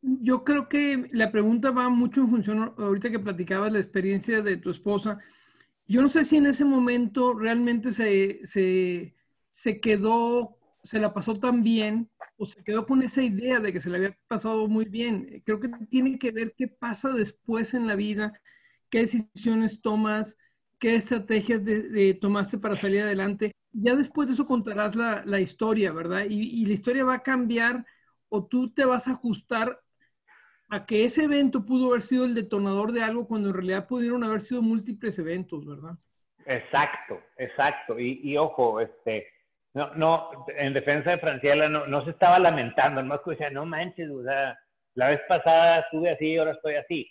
[0.00, 4.56] Yo creo que la pregunta va mucho en función, ahorita que platicabas la experiencia de
[4.56, 5.18] tu esposa,
[5.86, 9.14] yo no sé si en ese momento realmente se, se,
[9.58, 13.80] se quedó, se la pasó tan bien o se quedó con esa idea de que
[13.80, 15.42] se le había pasado muy bien.
[15.44, 18.40] Creo que tiene que ver qué pasa después en la vida,
[18.88, 20.38] qué decisiones tomas,
[20.78, 23.50] qué estrategias de, tomaste para salir adelante.
[23.72, 26.26] Ya después de eso contarás la, la historia, ¿verdad?
[26.28, 27.84] Y, y, la historia va a cambiar
[28.28, 29.80] o tú te vas a ajustar
[30.68, 34.22] a que ese evento pudo haber sido el detonador de algo cuando en realidad pudieron
[34.22, 35.98] haber sido múltiples eventos, ¿verdad?
[36.46, 37.98] Exacto, exacto.
[37.98, 39.26] Y, y ojo, este,
[39.74, 43.66] no, no, en defensa de Franciela no, no se estaba lamentando, nomás que decía, no
[43.66, 44.58] manches, o sea,
[44.94, 47.10] la vez pasada estuve así y ahora estoy así.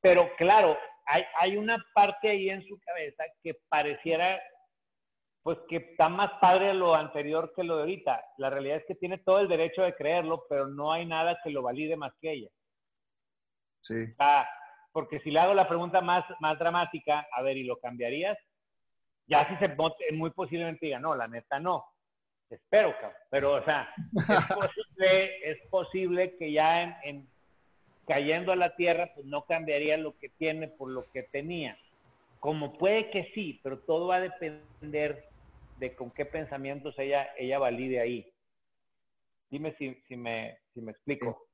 [0.00, 4.40] Pero claro, hay, hay una parte ahí en su cabeza que pareciera,
[5.42, 8.22] pues que está más padre lo anterior que lo de ahorita.
[8.38, 11.50] La realidad es que tiene todo el derecho de creerlo, pero no hay nada que
[11.50, 12.48] lo valide más que ella.
[13.80, 14.14] Sí.
[14.92, 18.38] porque si le hago la pregunta más, más dramática, a ver, ¿y lo cambiarías?
[19.26, 19.74] Ya si se
[20.12, 21.84] muy posiblemente diga, no, la neta no.
[22.50, 23.12] Espero, cabrón.
[23.30, 24.12] Pero, o sea, es
[24.54, 27.26] posible, es posible que ya en,
[28.06, 31.78] cayendo a la tierra, pues no cambiaría lo que tiene por lo que tenía.
[32.38, 35.24] Como puede que sí, pero todo va a depender
[35.78, 38.30] de con qué pensamientos ella, ella valide ahí.
[39.50, 41.46] Dime si, si, me, si me explico.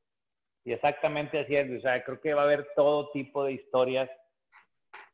[0.65, 1.71] Y exactamente así es.
[1.79, 4.11] O sea, creo que va a haber todo tipo de historias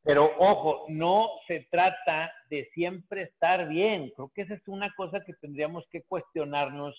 [0.06, 4.12] pero ojo, no se trata de siempre estar bien.
[4.14, 6.94] Creo que esa es una cosa que tendríamos que cuestionarnos,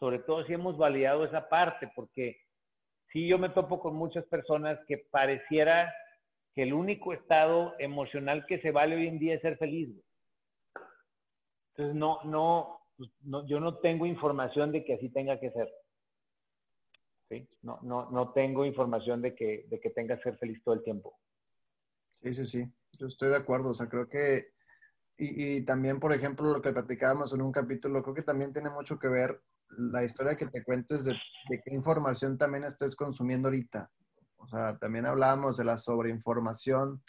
[0.00, 2.40] sobre todo si hemos validado esa parte, porque
[3.12, 5.94] sí yo me topo con muchas personas que pareciera
[6.52, 9.88] que el único estado emocional que se vale hoy en día es ser feliz.
[11.76, 15.72] Entonces, no, no, pues, no, yo no tengo información de que así tenga que ser.
[17.28, 17.48] ¿Sí?
[17.62, 20.82] No, no, no tengo información de que, de que tenga que ser feliz todo el
[20.82, 21.14] tiempo.
[22.22, 24.52] Sí, sí, sí, yo estoy de acuerdo, o sea, creo que,
[25.16, 28.70] y, y, también, por ejemplo, lo que platicábamos en un capítulo, creo que también tiene
[28.70, 29.42] mucho que ver
[29.76, 31.14] la historia que te cuentes de,
[31.48, 33.90] qué información también estés consumiendo ahorita.
[34.36, 37.02] O sea, también hablábamos de la sobreinformación,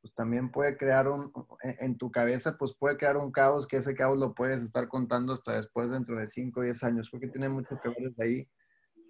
[0.00, 3.94] pues también puede crear un, en, tu cabeza, pues puede crear un caos, que ese
[3.94, 7.08] caos lo puedes estar contando hasta después, dentro de 5 o 10 años.
[7.08, 8.48] Creo que tiene mucho que ver desde ahí,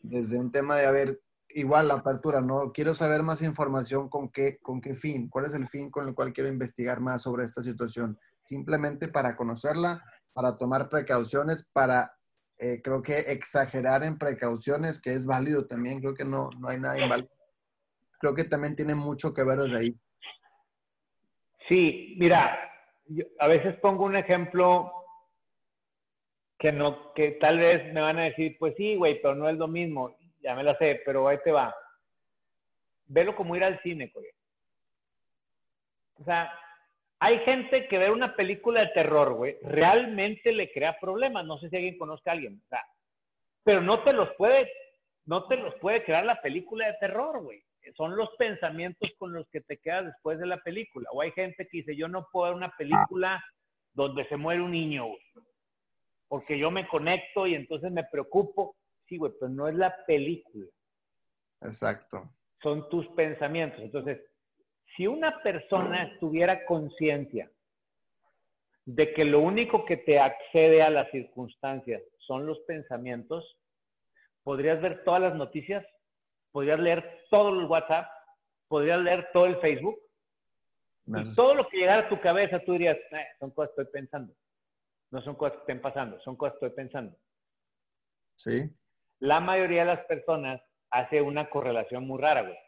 [0.02, 1.20] desde un tema de, haber
[1.54, 2.72] igual la apertura, ¿no?
[2.72, 6.14] Quiero saber más información con qué, con qué fin, cuál es el fin con el
[6.14, 8.18] cual quiero investigar más sobre esta situación.
[8.44, 10.02] Simplemente para conocerla,
[10.32, 12.12] para tomar precauciones, para,
[12.58, 16.78] eh, creo que exagerar en precauciones, que es válido también, creo que no, no hay
[16.78, 17.30] nada inválido.
[18.18, 19.96] Creo que también tiene mucho que ver desde ahí.
[21.68, 22.58] Sí, mira,
[23.38, 24.92] a veces pongo un ejemplo
[26.58, 29.56] que no, que tal vez me van a decir, pues sí, güey, pero no es
[29.56, 31.74] lo mismo ya me la sé, pero ahí te va.
[33.06, 34.26] Velo como ir al cine, güey.
[36.20, 36.52] O sea,
[37.18, 41.46] hay gente que ver una película de terror, güey, realmente le crea problemas.
[41.46, 42.60] No sé si alguien conozca a alguien.
[42.64, 42.84] O sea,
[43.64, 44.70] pero no te los puede,
[45.24, 47.62] no te los puede crear la película de terror, güey.
[47.96, 51.08] Son los pensamientos con los que te quedas después de la película.
[51.12, 53.42] O hay gente que dice, yo no puedo ver una película
[53.92, 55.22] donde se muere un niño, güey.
[56.28, 58.76] Porque yo me conecto y entonces me preocupo.
[59.06, 60.66] Sí, güey, pero no es la película.
[61.60, 62.30] Exacto.
[62.62, 63.80] Son tus pensamientos.
[63.80, 64.20] Entonces,
[64.96, 67.50] si una persona tuviera conciencia
[68.86, 73.58] de que lo único que te accede a las circunstancias son los pensamientos,
[74.42, 75.84] podrías ver todas las noticias,
[76.52, 78.08] podrías leer todo el WhatsApp,
[78.68, 79.98] podrías leer todo el Facebook.
[81.06, 84.00] Y todo lo que llegara a tu cabeza, tú dirías, eh, son cosas que estoy
[84.00, 84.34] pensando.
[85.10, 87.14] No son cosas que estén pasando, son cosas que estoy pensando.
[88.36, 88.74] Sí
[89.24, 90.60] la mayoría de las personas
[90.90, 92.58] hace una correlación muy rara, güey.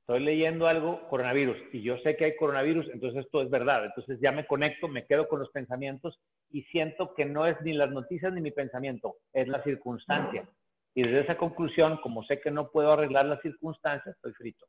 [0.00, 3.86] Estoy leyendo algo, coronavirus, y yo sé que hay coronavirus, entonces esto es verdad.
[3.86, 6.20] Entonces ya me conecto, me quedo con los pensamientos
[6.50, 10.46] y siento que no es ni las noticias ni mi pensamiento, es la circunstancia.
[10.94, 14.66] Y desde esa conclusión, como sé que no puedo arreglar las circunstancias, estoy frito.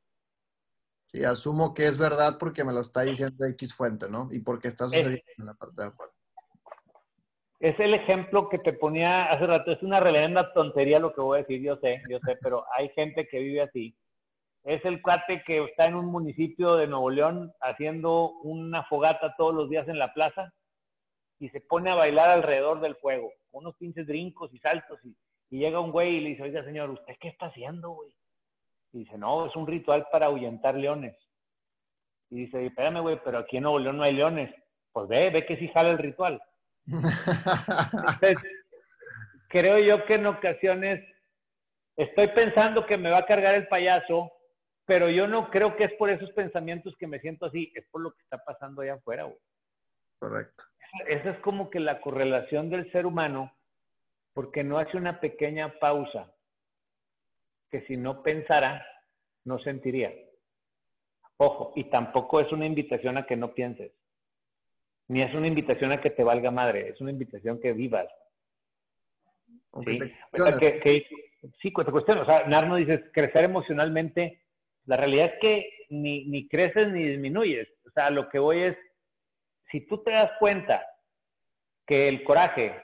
[1.12, 4.30] Sí, asumo que es verdad porque me lo está diciendo X fuente, ¿no?
[4.32, 6.14] Y porque está sucediendo en la parte de afuera.
[7.60, 9.72] Es el ejemplo que te ponía hace rato.
[9.72, 12.90] Es una reverenda tontería lo que voy a decir, yo sé, yo sé, pero hay
[12.90, 13.96] gente que vive así.
[14.64, 19.54] Es el cuate que está en un municipio de Nuevo León haciendo una fogata todos
[19.54, 20.54] los días en la plaza
[21.40, 25.00] y se pone a bailar alrededor del fuego, con unos pinches brincos y saltos.
[25.04, 25.16] Y,
[25.50, 28.14] y llega un güey y le dice, oiga, señor, ¿usted qué está haciendo, güey?
[28.94, 31.16] Y dice, no, es un ritual para ahuyentar leones.
[32.30, 34.54] Y dice, espérame, güey, pero aquí en Nuevo León no hay leones.
[34.92, 36.42] Pues ve, ve que sí jala el ritual.
[36.88, 38.38] Entonces,
[39.50, 41.04] creo yo que en ocasiones
[41.96, 44.32] estoy pensando que me va a cargar el payaso,
[44.86, 48.02] pero yo no creo que es por esos pensamientos que me siento así, es por
[48.02, 49.38] lo que está pasando allá afuera, güey.
[50.20, 50.64] Correcto.
[51.08, 53.56] Esa es como que la correlación del ser humano,
[54.34, 56.34] porque no hace una pequeña pausa
[57.70, 58.86] que si no pensara,
[59.46, 60.12] no sentiría.
[61.38, 63.92] Ojo, y tampoco es una invitación a que no pienses,
[65.10, 68.08] ni es una invitación a que te valga madre, es una invitación que vivas.
[69.86, 70.00] ¿Sí?
[70.60, 71.06] Que, que,
[71.62, 74.42] sí, cuestión, o sea, Narno dice crecer emocionalmente,
[74.86, 78.78] la realidad es que ni, ni creces ni disminuyes, o sea, lo que voy es,
[79.72, 80.86] si tú te das cuenta
[81.88, 82.76] que el coraje,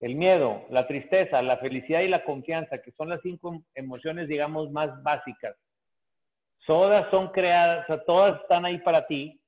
[0.00, 4.70] el miedo, la tristeza, la felicidad y la confianza, que son las cinco emociones, digamos,
[4.70, 5.56] más básicas.
[6.66, 9.38] Todas son creadas, o sea, todas están ahí para ti.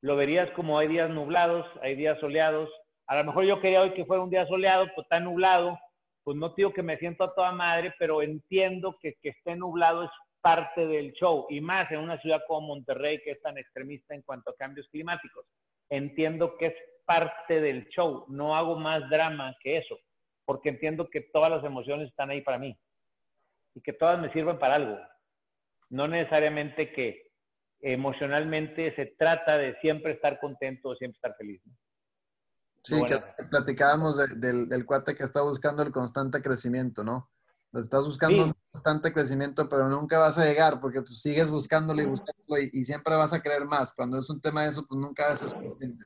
[0.00, 2.70] Lo verías como hay días nublados, hay días soleados.
[3.06, 5.78] A lo mejor yo quería hoy que fuera un día soleado, pues está nublado.
[6.24, 10.04] Pues no digo que me siento a toda madre, pero entiendo que que esté nublado
[10.04, 11.46] es parte del show.
[11.48, 14.88] Y más en una ciudad como Monterrey, que es tan extremista en cuanto a cambios
[14.88, 15.46] climáticos.
[15.88, 16.74] Entiendo que es
[17.08, 19.98] parte del show, no hago más drama que eso,
[20.44, 22.76] porque entiendo que todas las emociones están ahí para mí
[23.74, 24.98] y que todas me sirven para algo.
[25.88, 27.27] No necesariamente que
[27.80, 31.60] emocionalmente se trata de siempre estar contento siempre estar feliz.
[32.84, 37.28] Sí, que platicábamos del, del, cuate que está buscando el constante crecimiento, ¿no?
[37.74, 42.06] Estás buscando un constante crecimiento, pero nunca vas a llegar porque pues, sigues buscándolo y
[42.06, 43.92] buscándolo y, y, siempre vas a querer más.
[43.92, 46.04] Cuando es un tema de eso, pues nunca haces suficiente.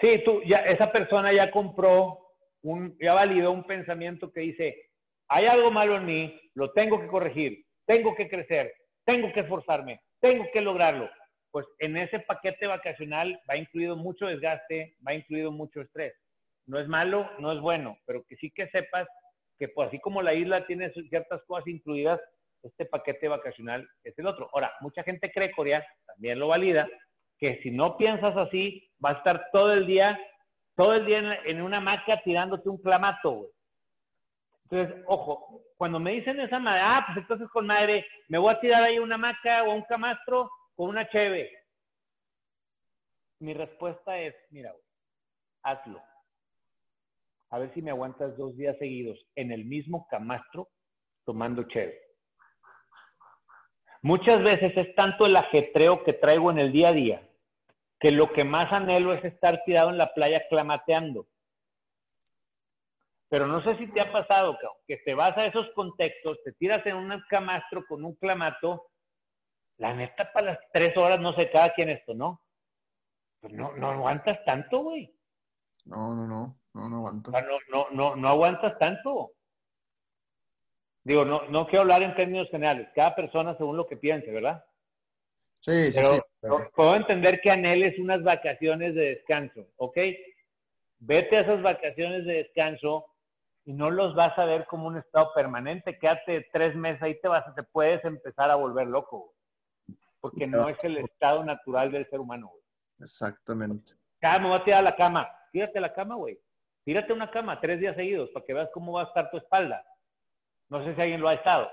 [0.00, 2.18] Sí, tú, ya, esa persona ya compró,
[2.62, 4.90] un, ya validó un pensamiento que dice,
[5.28, 8.72] hay algo malo en mí, lo tengo que corregir, tengo que crecer,
[9.04, 11.10] tengo que esforzarme, tengo que lograrlo.
[11.50, 16.14] Pues en ese paquete vacacional va incluido mucho desgaste, va incluido mucho estrés.
[16.66, 19.06] No es malo, no es bueno, pero que sí que sepas
[19.58, 22.20] que pues así como la isla tiene ciertas cosas incluidas,
[22.62, 24.48] este paquete vacacional es el otro.
[24.54, 26.88] Ahora, mucha gente cree, Corea, también lo valida,
[27.38, 30.18] que si no piensas así, va a estar todo el día,
[30.74, 33.50] todo el día en, una hamaca tirándote un clamato, güey.
[34.74, 38.58] Entonces, ojo, cuando me dicen esa madre, ah, pues entonces con madre, me voy a
[38.58, 41.48] tirar ahí una hamaca o un camastro con una cheve.
[43.38, 44.74] Mi respuesta es, mira,
[45.62, 46.02] hazlo.
[47.50, 50.68] A ver si me aguantas dos días seguidos en el mismo camastro
[51.24, 51.96] tomando cheve.
[54.02, 57.28] Muchas veces es tanto el ajetreo que traigo en el día a día
[58.00, 61.26] que lo que más anhelo es estar tirado en la playa clamateando.
[63.34, 64.56] Pero no sé si te ha pasado,
[64.86, 68.86] que te vas a esos contextos, te tiras en un camastro con un clamato,
[69.78, 72.40] la neta para las tres horas, no sé cada quien esto, ¿no?
[73.40, 75.12] Pues no, no aguantas tanto, güey.
[75.84, 77.32] No, no, no, no, no aguanto.
[77.32, 77.40] no,
[77.72, 79.32] no, no, no aguantas tanto.
[81.02, 84.64] Digo, no, no quiero hablar en términos generales, cada persona según lo que piense, ¿verdad?
[85.58, 86.48] Sí, sí, sí.
[86.76, 89.98] Puedo entender que anheles unas vacaciones de descanso, ¿ok?
[91.00, 93.06] Vete a esas vacaciones de descanso
[93.66, 95.98] y no los vas a ver como un estado permanente.
[95.98, 99.32] Quédate tres meses ahí, te, vas, te puedes empezar a volver loco,
[100.20, 102.62] porque no es el estado natural del ser humano, güey.
[103.00, 103.94] Exactamente.
[104.20, 105.28] Cada me voy a tirar a la cama.
[105.52, 106.38] Tírate a la cama, güey.
[106.84, 109.84] Tírate una cama tres días seguidos para que veas cómo va a estar tu espalda.
[110.68, 111.70] No sé si alguien lo ha estado.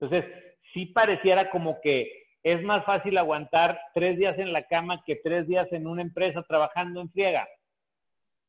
[0.00, 0.24] Entonces,
[0.72, 5.46] sí pareciera como que es más fácil aguantar tres días en la cama que tres
[5.46, 7.46] días en una empresa trabajando en friega.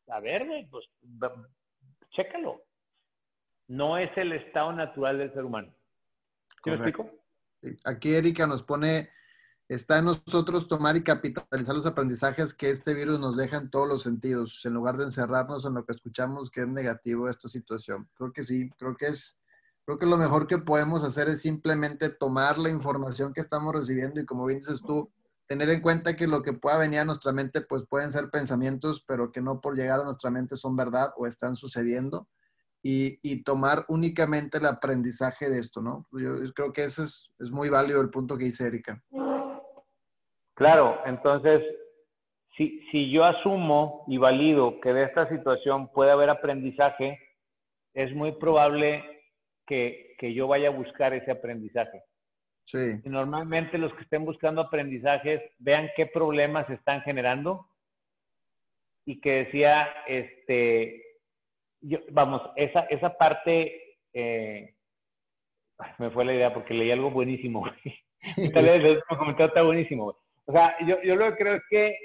[0.07, 0.86] A ver, güey, pues
[2.11, 2.61] chécalo.
[3.70, 5.74] No es el estado natural del ser humano.
[6.61, 7.09] ¿Sí me explico?
[7.86, 9.09] Aquí Erika nos pone,
[9.70, 13.88] está en nosotros tomar y capitalizar los aprendizajes que este virus nos deja en todos
[13.88, 18.09] los sentidos, en lugar de encerrarnos en lo que escuchamos que es negativo esta situación.
[18.15, 19.39] Creo que sí, creo que es
[19.89, 24.22] Creo que lo mejor que podemos hacer es simplemente tomar la información que estamos recibiendo
[24.22, 25.11] y como bien dices tú,
[25.47, 29.03] tener en cuenta que lo que pueda venir a nuestra mente, pues pueden ser pensamientos,
[29.07, 32.28] pero que no por llegar a nuestra mente son verdad o están sucediendo.
[32.82, 36.07] Y, tomar únicamente el aprendizaje de esto, ¿no?
[36.13, 39.03] Yo, creo que ese es, es muy válido el punto que dice Erika.
[40.55, 41.61] Claro, entonces
[42.91, 47.19] si, yo asumo y valido que de esta situación puede haber aprendizaje,
[47.93, 49.03] es muy probable
[49.65, 52.03] que, yo vaya a buscar ese aprendizaje.
[52.65, 52.99] Sí.
[53.03, 57.65] Y normalmente los que estén buscando aprendizajes vean qué problemas están generando
[59.05, 61.09] y que decía, este,
[62.11, 64.73] vamos, esa, esa parte, eh,
[65.97, 67.65] me fue la idea porque leí algo buenísimo.
[68.53, 70.17] Tal vez el comentario está buenísimo.
[70.45, 71.97] O sea, yo, yo lo que creo es que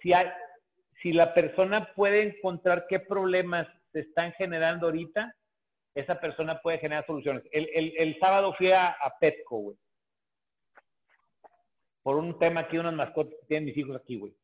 [0.00, 0.12] si,
[1.02, 5.34] si la persona puede encontrar qué problemas se están generando ahorita,
[5.94, 7.44] esa persona puede generar soluciones.
[7.52, 9.76] El, el, el sábado fui a, Petco, güey.
[12.02, 14.34] Por un tema aquí, unas mascotas que tienen mis hijos aquí, güey.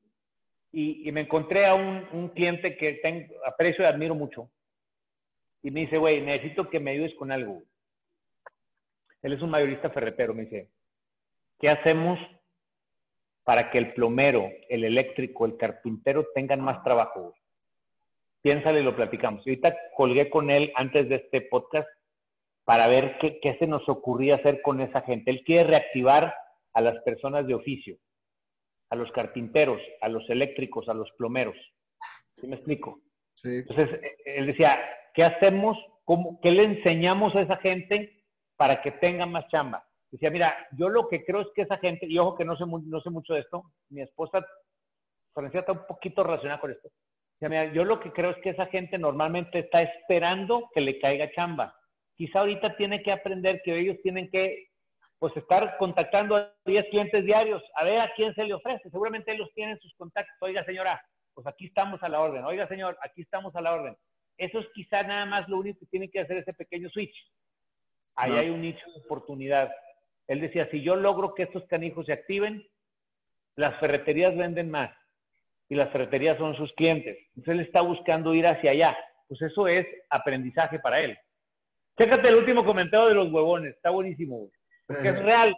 [0.73, 4.49] Y, me encontré a un, un cliente que tengo, aprecio y admiro mucho.
[5.63, 7.63] Y me dice, güey, necesito que me ayudes con algo.
[9.23, 10.33] Él es un mayorista ferretero.
[10.33, 10.69] Me dice,
[11.59, 12.19] ¿qué hacemos
[13.51, 17.35] para que el plomero, el eléctrico, el carpintero tengan más trabajo.
[18.43, 19.41] Piénsale y lo platicamos.
[19.41, 21.89] ahorita colgué con él antes de este podcast
[22.65, 25.33] para ver qué, qué se nos ocurría hacer con esa gente.
[25.33, 26.33] Él quiere reactivar
[26.73, 27.97] a las personas de oficio,
[28.91, 31.57] a los carpinteros, a los eléctricos, a los plomeros.
[32.41, 33.01] ¿Sí me explico?
[33.35, 33.59] Sí.
[33.69, 34.79] Entonces, él decía,
[35.15, 35.79] ¿qué hacemos?
[36.05, 38.25] ¿Cómo, ¿Qué le enseñamos a esa gente
[38.57, 39.85] para que tengan más chamba?
[40.11, 42.65] Decía, mira, yo lo que creo es que esa gente, y ojo que no sé,
[42.67, 44.45] no sé mucho de esto, mi esposa,
[45.33, 46.89] Francia, está un poquito relacionada con esto.
[47.35, 50.99] Decía, mira, yo lo que creo es que esa gente normalmente está esperando que le
[50.99, 51.75] caiga chamba.
[52.17, 54.70] Quizá ahorita tiene que aprender que ellos tienen que,
[55.21, 58.91] pues, estar contactando a 10 clientes diarios, a ver a quién se le ofrece.
[58.91, 60.35] Seguramente ellos tienen sus contactos.
[60.41, 61.01] Oiga, señora,
[61.35, 62.43] pues aquí estamos a la orden.
[62.45, 63.97] Oiga, señor, aquí estamos a la orden.
[64.39, 67.15] Eso es quizá nada más lo único que tiene que hacer ese pequeño switch.
[68.17, 69.71] Ahí hay un nicho de oportunidad.
[70.27, 72.67] Él decía, si yo logro que estos canijos se activen,
[73.57, 74.91] las ferreterías venden más
[75.69, 77.19] y las ferreterías son sus clientes.
[77.37, 78.97] Entonces él está buscando ir hacia allá.
[79.29, 81.17] Pues eso es aprendizaje para él.
[81.99, 84.49] Chécate el último comentario de los huevones, está buenísimo,
[84.95, 85.57] porque es real.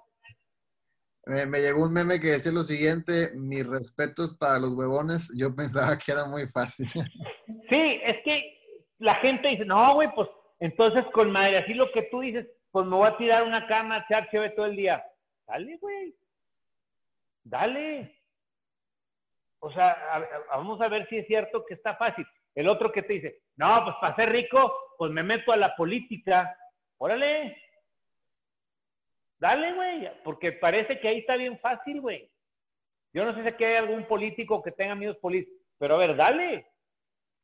[1.24, 5.96] Me, llegó un meme que decía lo siguiente, mis respetos para los huevones, yo pensaba
[5.96, 6.88] que era muy fácil.
[6.88, 8.58] Sí, es que
[8.98, 10.28] la gente dice, no, güey, pues
[10.58, 13.98] entonces con madre, así lo que tú dices, pues me voy a tirar una cama,
[13.98, 15.04] echar chévere todo el día.
[15.46, 16.14] Dale, güey.
[17.44, 18.18] Dale.
[19.60, 19.96] O sea,
[20.48, 22.26] vamos a ver si es cierto que está fácil.
[22.54, 25.76] El otro que te dice, no, pues para ser rico, pues me meto a la
[25.76, 26.56] política.
[26.98, 27.56] Órale.
[29.42, 30.08] Dale, güey.
[30.22, 32.30] Porque parece que ahí está bien fácil, güey.
[33.12, 36.14] Yo no sé si aquí hay algún político que tenga amigos políticos, pero a ver,
[36.14, 36.64] dale.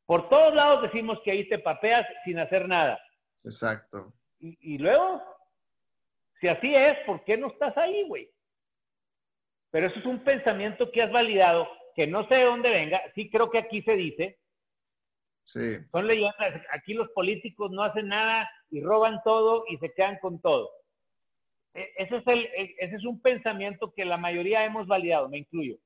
[0.05, 2.97] Por todos lados decimos que ahí te papeas sin hacer nada.
[3.43, 4.13] Exacto.
[4.39, 5.21] Y, luego,
[6.39, 8.31] si así es, ¿por qué no estás ahí, güey?
[9.69, 13.01] Pero eso es un pensamiento que has validado, que no sé de dónde venga.
[13.13, 14.39] Sí creo que aquí se dice.
[15.43, 15.77] Sí.
[15.91, 16.61] Son leyendas.
[16.71, 20.78] Aquí los políticos no hacen nada y roban todo y se quedan con todo.
[21.73, 22.49] E, ese es, el,
[22.79, 25.77] ese es un pensamiento que la mayoría hemos validado, me incluyo.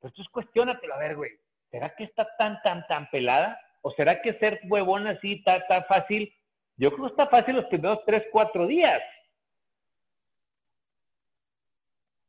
[0.00, 1.32] Tú cuestionatelo, a ver, güey.
[1.70, 3.60] ¿Será que está tan, tan, tan pelada?
[3.82, 6.32] ¿O será que ser huevón así está tan fácil
[6.78, 9.02] yo creo que está fácil los primeros tres, cuatro días.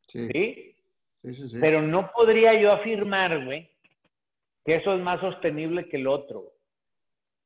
[0.08, 0.28] Sí.
[0.28, 0.76] ¿Sí?
[1.22, 3.70] Sí, sí, Pero no podría yo afirmar, güey,
[4.66, 6.54] que eso es más sostenible que el otro.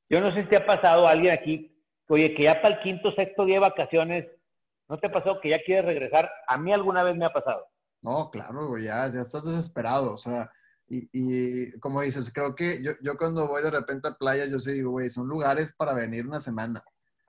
[0.10, 1.76] Yo no sé si te ha pasado a alguien aquí,
[2.08, 4.28] oye, que ya para el quinto, sexto día de vacaciones,
[4.94, 6.30] ¿no te pasado que ya quieres regresar?
[6.48, 7.66] A mí alguna vez me ha pasado.
[8.04, 10.14] No, claro, ya, ya estás desesperado.
[10.14, 10.52] O sea,
[10.88, 14.72] y, como dices, creo que yo, yo cuando voy de repente a playa, yo sí
[14.72, 16.84] digo, güey, son lugares para venir una semana.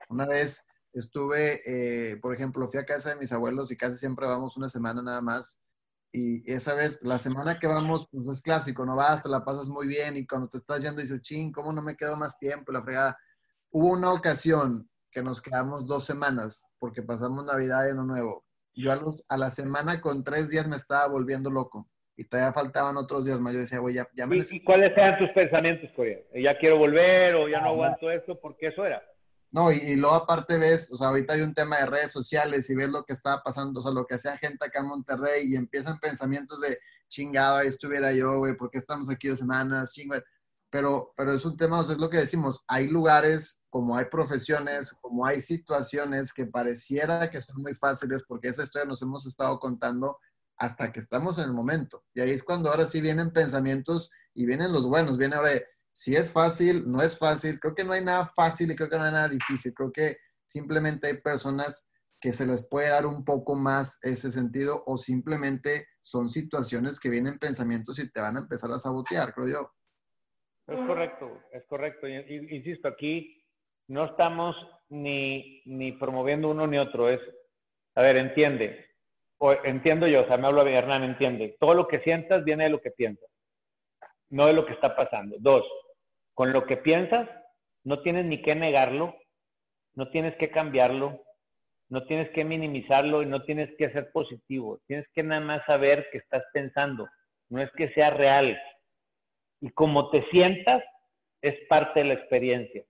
[0.09, 0.63] Una vez
[0.93, 4.69] estuve, eh, por ejemplo, fui a casa de mis abuelos y casi siempre vamos una
[4.69, 5.59] semana nada más.
[6.11, 9.69] Y esa vez, la semana que vamos, pues es clásico, no vas, te la pasas
[9.69, 12.71] muy bien y cuando te estás yendo dices, ching, ¿cómo no me quedo más tiempo?
[12.71, 13.17] La fregada.
[13.71, 18.43] Hubo una ocasión que nos quedamos dos semanas porque pasamos Navidad y Año Nuevo.
[18.73, 21.87] Yo a, los, a la semana con tres días me estaba volviendo loco
[22.17, 23.53] y todavía faltaban otros días más.
[23.53, 24.35] Yo decía, güey, ya, ya me...
[24.35, 26.19] ¿Y, cuáles eran tus pensamientos, Corea?
[26.33, 28.37] ¿Ya quiero volver o ya no aguanto esto?
[28.41, 29.01] Porque eso era.
[29.51, 32.75] No, y, luego aparte ves, o sea, ahorita hay un tema de redes sociales y
[32.75, 35.55] ves lo que está pasando, o sea, lo que hacía gente acá en Monterrey y
[35.55, 39.93] empiezan pensamientos de chingado, ahí estuviera yo, güey, ¿por qué estamos aquí dos semanas?
[39.93, 40.21] Chingado.
[40.75, 44.91] Pero, pero es un tema, o es lo que decimos, hay lugares, como hay profesiones,
[44.99, 49.57] como hay situaciones que pareciera que son muy fáciles porque esa historia nos hemos estado
[49.57, 50.19] contando
[50.57, 52.03] hasta que estamos en el momento.
[52.13, 55.51] Y ahí es cuando ahora sí vienen pensamientos y vienen los buenos, viene ahora,
[55.93, 58.97] si es fácil, no es fácil, creo que no hay nada fácil y creo que
[58.97, 61.87] no hay nada difícil, creo que simplemente hay personas
[62.19, 67.07] que se les puede dar un poco más ese sentido o simplemente son situaciones que
[67.07, 69.71] vienen pensamientos y te van a empezar a sabotear, creo yo.
[70.67, 72.07] Es correcto, es correcto.
[72.07, 73.43] Insisto, aquí
[73.87, 74.55] no estamos
[74.89, 77.09] ni, ni promoviendo uno ni otro.
[77.09, 77.21] Es,
[77.93, 78.85] a ver, entiende.
[79.37, 81.55] O, entiendo yo, o sea, me hablo a Hernán, entiende.
[81.59, 83.29] Todo lo que sientas viene de lo que piensas,
[84.29, 85.35] no de lo que está pasando.
[85.39, 85.65] Dos,
[86.33, 87.29] con lo que piensas,
[87.83, 89.15] no tienes ni que negarlo,
[89.93, 91.21] no tienes que cambiarlo,
[91.89, 94.79] no tienes que minimizarlo y no tienes que ser positivo.
[94.87, 97.07] Tienes que nada más saber que estás pensando.
[97.49, 98.59] No es que sea real,
[99.65, 100.83] y como te sientas
[101.41, 102.85] es parte de la experiencia.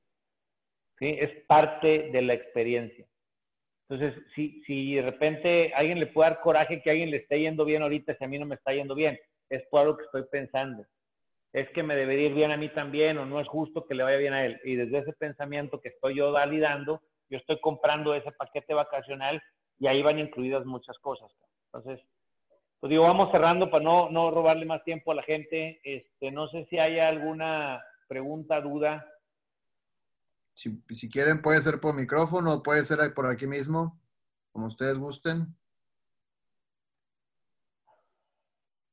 [0.99, 3.05] Es parte de la experiencia.
[3.87, 7.39] Entonces, si, si de repente alguien le puede dar coraje que a alguien le esté
[7.39, 9.17] yendo bien ahorita, si a mí no me está yendo bien,
[9.49, 10.85] es por algo que estoy pensando.
[11.53, 14.03] Es que me debería ir bien a mí también o no es justo que le
[14.03, 14.59] vaya bien a él.
[14.65, 19.41] Y desde ese pensamiento que estoy yo validando, yo estoy comprando ese paquete vacacional
[19.79, 21.31] y ahí van incluidas muchas cosas.
[21.71, 22.05] Entonces,
[22.85, 25.81] pues digo, vamos cerrando para no, no robarle más tiempo a la gente.
[25.83, 29.03] Este, no sé si hay alguna pregunta, duda.
[30.51, 33.99] Si, si quieren, puede ser por micrófono, puede ser por aquí mismo,
[34.51, 35.47] como ustedes gusten.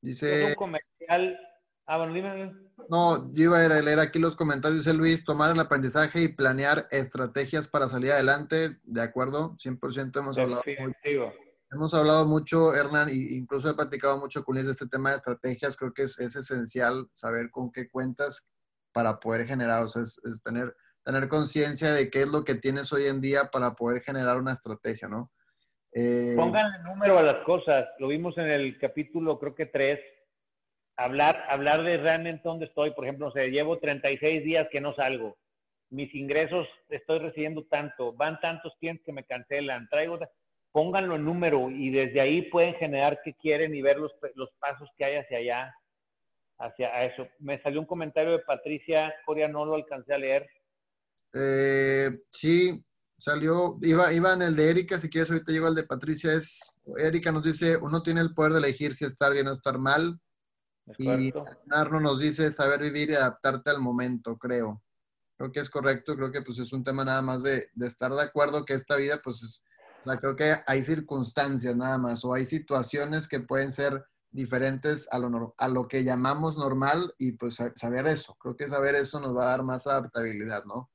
[0.00, 0.46] Dice.
[0.46, 1.38] un comercial.
[1.84, 2.54] Ah, bueno, dime.
[2.88, 4.86] No, yo iba a leer aquí los comentarios.
[4.86, 8.78] Dice Luis, tomar el aprendizaje y planear estrategias para salir adelante.
[8.84, 10.62] De acuerdo, 100% hemos hablado.
[11.72, 15.16] Hemos hablado mucho, Hernán, e incluso he platicado mucho con Luis de este tema de
[15.16, 15.74] estrategias.
[15.74, 18.46] Creo que es, esencial saber con qué cuentas
[18.92, 22.92] para poder generar, o sea, es, tener, tener conciencia de qué es lo que tienes
[22.92, 25.30] hoy en día para poder generar una estrategia, ¿no?
[25.94, 27.88] Eh, Pongan el número a las cosas.
[27.98, 29.98] Lo vimos en el capítulo, creo que tres.
[30.98, 32.90] Hablar, hablar de realmente dónde estoy.
[32.90, 35.38] Por ejemplo, no sé, llevo 36 días que no salgo.
[35.88, 38.12] Mis ingresos estoy recibiendo tanto.
[38.12, 39.88] Van tantos clientes que me cancelan.
[39.88, 40.18] Traigo
[40.72, 44.88] pónganlo en número y desde ahí pueden generar qué quieren y ver los, los pasos
[44.96, 45.74] que hay hacia allá,
[46.58, 47.28] hacia eso.
[47.38, 50.48] Me salió un comentario de Patricia Coria, no lo alcancé a leer.
[51.34, 52.84] Eh, sí,
[53.18, 56.74] salió, iba, iba en el de Erika, si quieres ahorita llego al de Patricia, es,
[56.98, 60.18] Erika nos dice, uno tiene el poder de elegir si estar bien o estar mal.
[60.98, 61.32] y
[61.66, 64.82] Narno nos dice saber vivir y adaptarte al momento, creo.
[65.36, 68.12] Creo que es correcto, creo que pues es un tema nada más de, de estar
[68.12, 69.64] de acuerdo que esta vida pues es,
[70.20, 75.54] creo que hay circunstancias nada más o hay situaciones que pueden ser diferentes a lo,
[75.58, 78.34] a lo que llamamos normal y pues saber eso.
[78.40, 80.90] Creo que saber eso nos va a dar más adaptabilidad, ¿no?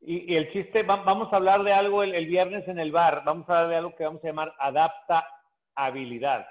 [0.00, 3.54] Y, el chiste, vamos a hablar de algo el, viernes en el bar, vamos a
[3.54, 6.46] hablar de algo que vamos a llamar adaptabilidad.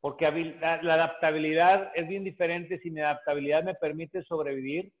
[0.00, 0.30] Porque
[0.60, 4.92] la, la adaptabilidad es bien diferente si mi adaptabilidad me permite sobrevivir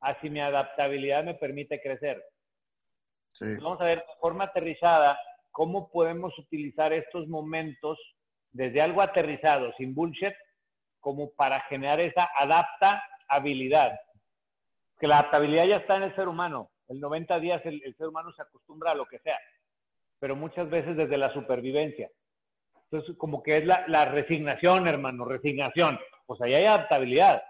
[0.00, 2.22] a si mi adaptabilidad me permite crecer.
[3.40, 5.18] Vamos a ver de forma aterrizada
[5.50, 7.98] cómo podemos utilizar estos momentos
[8.52, 10.34] desde algo aterrizado, sin bullshit,
[11.00, 13.98] como para generar esa adaptabilidad.
[14.98, 16.70] Que la adaptabilidad ya está en el ser humano.
[16.88, 19.38] El 90 días el, ser humano se acostumbra a lo que sea,
[20.18, 22.10] pero muchas veces desde la supervivencia.
[22.84, 25.98] Entonces, como que es la, la resignación, hermano, resignación.
[26.26, 27.42] Pues ahí hay adaptabilidad,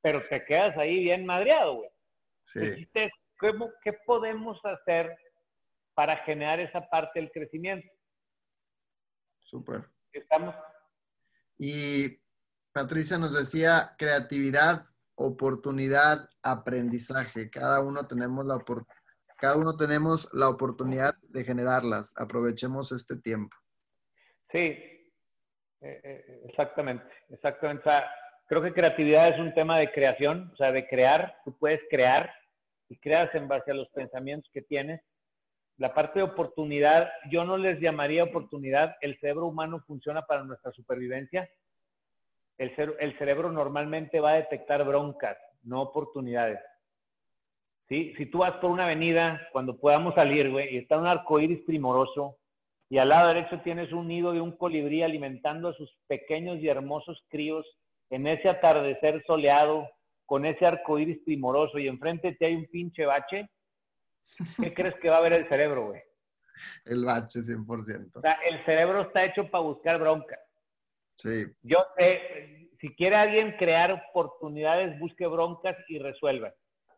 [0.00, 1.90] pero te quedas ahí bien madreado, güey.
[2.40, 2.88] Sí.
[2.92, 5.14] ¿Qué podemos hacer
[5.96, 7.88] para generar esa parte del crecimiento.
[9.40, 9.86] Súper.
[10.12, 10.54] ¿Estamos?
[11.58, 12.18] Y
[12.70, 17.48] Patricia nos decía creatividad, oportunidad, aprendizaje.
[17.48, 18.62] Cada uno tenemos la
[19.38, 22.12] cada uno tenemos la oportunidad de generarlas.
[22.18, 23.56] Aprovechemos este tiempo.
[24.52, 25.08] Sí, eh,
[25.80, 27.84] eh, exactamente, exactamente.
[28.48, 31.38] creo que creatividad es un tema de creación, o sea, de crear.
[31.44, 32.30] Tú puedes crear
[32.90, 35.00] y creas en base a los pensamientos que tienes
[35.78, 40.72] la parte de oportunidad, yo no les llamaría oportunidad, el cerebro humano funciona para nuestra
[40.72, 41.48] supervivencia.
[42.56, 42.74] El,
[43.18, 46.58] cerebro normalmente va a detectar broncas, no oportunidades.
[47.88, 48.14] ¿Sí?
[48.16, 51.62] Si tú vas por una avenida, cuando podamos salir, güey, y está un arco iris
[51.66, 52.38] primoroso,
[52.88, 56.68] y al lado derecho tienes un nido de un colibrí alimentando a sus pequeños y
[56.68, 57.66] hermosos críos
[58.10, 59.88] en ese atardecer soleado,
[60.24, 63.50] con ese arco iris primoroso, y enfrente te hay un pinche bache,
[64.60, 66.02] ¿Qué crees que va a ver el cerebro, güey?
[66.84, 68.16] El bache, 100%.
[68.16, 70.38] O sea, el cerebro está hecho para buscar bronca.
[71.16, 71.44] Sí.
[71.62, 76.52] Yo sé, si quiere alguien crear oportunidades, busque broncas y resuelva.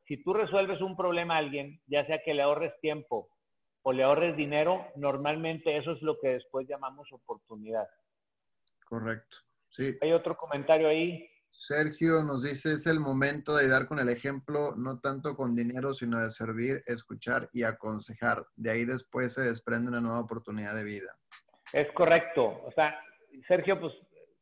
[0.06, 3.28] Si tú resuelves un problema a alguien, ya sea que le ahorres tiempo
[3.82, 7.88] o le ahorres dinero, normalmente eso es lo que después llamamos oportunidad.
[8.84, 9.38] Correcto.
[9.70, 9.96] Sí.
[10.00, 11.30] Hay otro comentario ahí.
[11.50, 15.92] Sergio nos dice, es el momento de dar con el ejemplo, no tanto con dinero,
[15.92, 18.44] sino de servir, escuchar y aconsejar.
[18.56, 21.12] De ahí después se desprende una nueva oportunidad de vida.
[21.72, 22.62] Es correcto.
[22.64, 22.98] O sea,
[23.46, 23.92] Sergio, pues,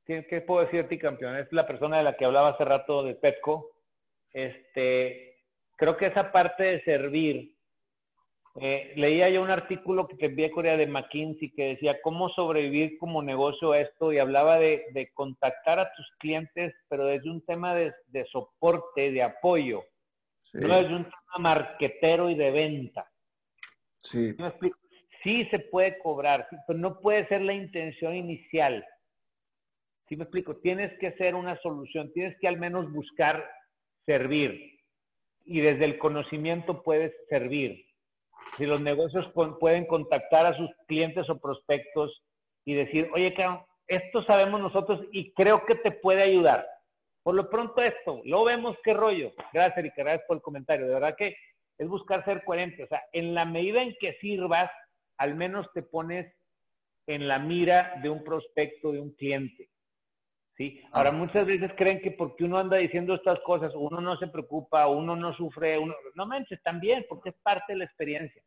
[0.04, 1.36] ¿qué, puedo decir de ti, campeón?
[1.36, 3.72] Es la persona de la que hablaba hace rato de Petco.
[4.32, 5.42] Este,
[5.76, 7.55] creo que esa parte de servir,
[8.60, 12.96] eh, leía yo un artículo que te envié Corea de McKinsey que decía cómo sobrevivir
[12.98, 17.74] como negocio a esto y hablaba de, contactar a tus clientes, pero desde un tema
[17.74, 17.92] de,
[18.32, 19.84] soporte, de apoyo,
[20.54, 23.10] no desde un tema marquetero y de venta.
[23.98, 24.34] Sí.
[25.22, 28.86] Sí se puede cobrar, pero no puede ser la intención inicial.
[30.08, 30.56] ¿Sí me explico?
[30.58, 33.44] Tienes que ser una solución, tienes que al menos buscar
[34.06, 34.78] servir
[35.44, 37.85] y desde el conocimiento puedes servir
[38.56, 39.26] si los negocios
[39.60, 42.22] pueden contactar a sus clientes o prospectos
[42.64, 43.34] y decir, oye,
[43.86, 46.66] esto sabemos nosotros y creo que te puede ayudar.
[47.22, 49.32] Por lo pronto esto, lo vemos qué rollo.
[49.52, 50.86] Gracias, Erika, gracias por el comentario.
[50.86, 51.36] De verdad que
[51.78, 52.84] es buscar ser coherente.
[52.84, 54.70] O sea, en la medida en que sirvas,
[55.18, 56.32] al menos te pones
[57.06, 59.68] en la mira de un prospecto, de un cliente.
[60.56, 60.80] ¿Sí?
[60.92, 64.86] Ahora, muchas veces creen que porque uno anda diciendo estas cosas, uno no se preocupa,
[64.88, 65.94] uno no sufre, uno...
[66.14, 68.42] No manches, también, porque es parte de la experiencia.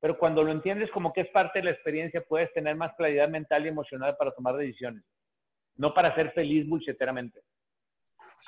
[0.00, 3.28] Pero cuando lo entiendes como que es parte de la experiencia, puedes tener más claridad
[3.28, 5.04] mental y emocional para tomar decisiones.
[5.76, 7.42] No para ser feliz bullsheteramente.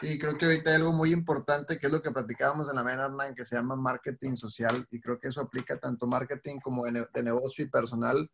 [0.00, 2.82] Sí, creo que ahorita hay algo muy importante que es lo que platicábamos en la
[2.82, 4.74] mañana, Hernán, que se llama marketing social.
[4.90, 8.28] Y creo que eso aplica tanto marketing como de negocio y personal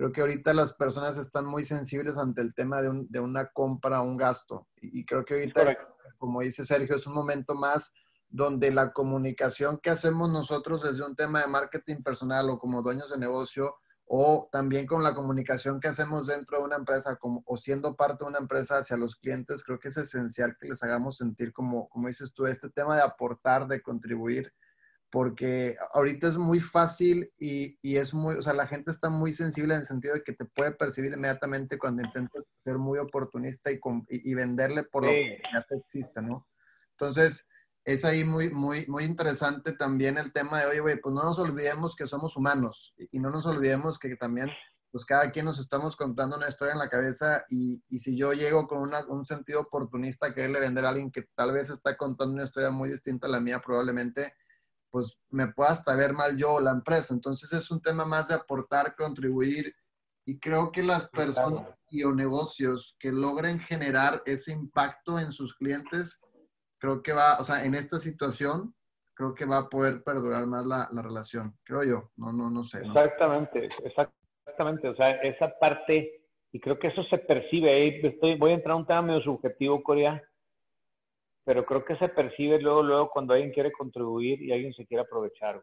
[0.00, 4.16] creo que ahorita las personas están muy sensibles ante el tema de, una compra un
[4.16, 4.66] gasto.
[4.80, 5.76] Y, creo que ahorita,
[6.16, 7.92] como dice Sergio, es un momento más
[8.30, 13.10] donde la comunicación que hacemos nosotros desde un tema de marketing personal o como dueños
[13.10, 13.74] de negocio,
[14.06, 18.24] o también con la comunicación que hacemos dentro de una empresa como, o siendo parte
[18.24, 21.90] de una empresa hacia los clientes, creo que es esencial que les hagamos sentir, como,
[21.90, 24.50] como dices tú, este tema de aportar, de contribuir
[25.10, 29.32] porque ahorita es muy fácil y, y, es muy, o sea, la gente está muy
[29.32, 33.72] sensible en el sentido de que te puede percibir inmediatamente cuando intentas ser muy oportunista
[33.72, 36.46] y, y, venderle por lo que ya te existe, ¿no?
[36.92, 37.48] Entonces,
[37.84, 41.38] es ahí muy, muy, muy interesante también el tema de, oye, güey, pues no nos
[41.40, 44.48] olvidemos que somos humanos y, no nos olvidemos que también,
[44.92, 48.32] pues cada quien nos estamos contando una historia en la cabeza y, y si yo
[48.32, 51.96] llego con una, un sentido oportunista a quererle vender a alguien que tal vez está
[51.96, 54.34] contando una historia muy distinta a la mía, probablemente
[54.90, 57.14] pues me pueda hasta ver mal yo o la empresa.
[57.14, 59.74] Entonces es un tema más de aportar, contribuir
[60.24, 65.54] y creo que las personas y o negocios que logren generar ese impacto en sus
[65.54, 66.22] clientes,
[66.78, 68.74] creo que va, o sea, en esta situación,
[69.14, 72.78] creo que va a poder perdurar más la, relación, creo yo, no, no, no sé.
[72.78, 76.22] Exactamente, exactamente, o sea, esa parte,
[76.52, 79.82] y creo que eso se percibe, estoy, voy a entrar a un tema medio subjetivo,
[79.82, 80.22] Corea,
[81.50, 85.02] pero creo que se percibe luego, luego cuando alguien quiere contribuir y alguien se quiere
[85.02, 85.60] aprovechar.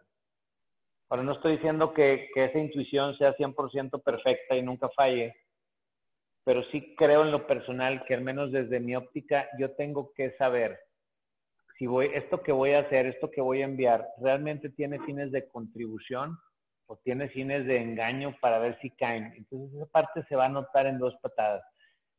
[1.10, 5.34] Ahora, no estoy diciendo que, que esa intuición sea 100% perfecta y nunca falle,
[6.44, 10.32] pero sí creo en lo personal que al menos desde mi óptica yo tengo que
[10.32, 10.78] saber
[11.78, 15.32] si voy, esto que voy a hacer, esto que voy a enviar, realmente tiene fines
[15.32, 16.38] de contribución
[16.88, 19.34] o tiene fines de engaño para ver si caen.
[19.38, 21.64] Entonces esa parte se va a notar en dos patadas.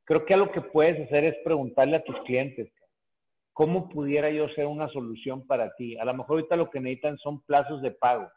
[0.05, 2.73] Creo que algo que puedes hacer es preguntarle a tus clientes,
[3.59, 5.99] ¿cómo pudiera yo ser una solución para ti?
[5.99, 8.31] A lo mejor ahorita lo que necesitan son plazos de pago.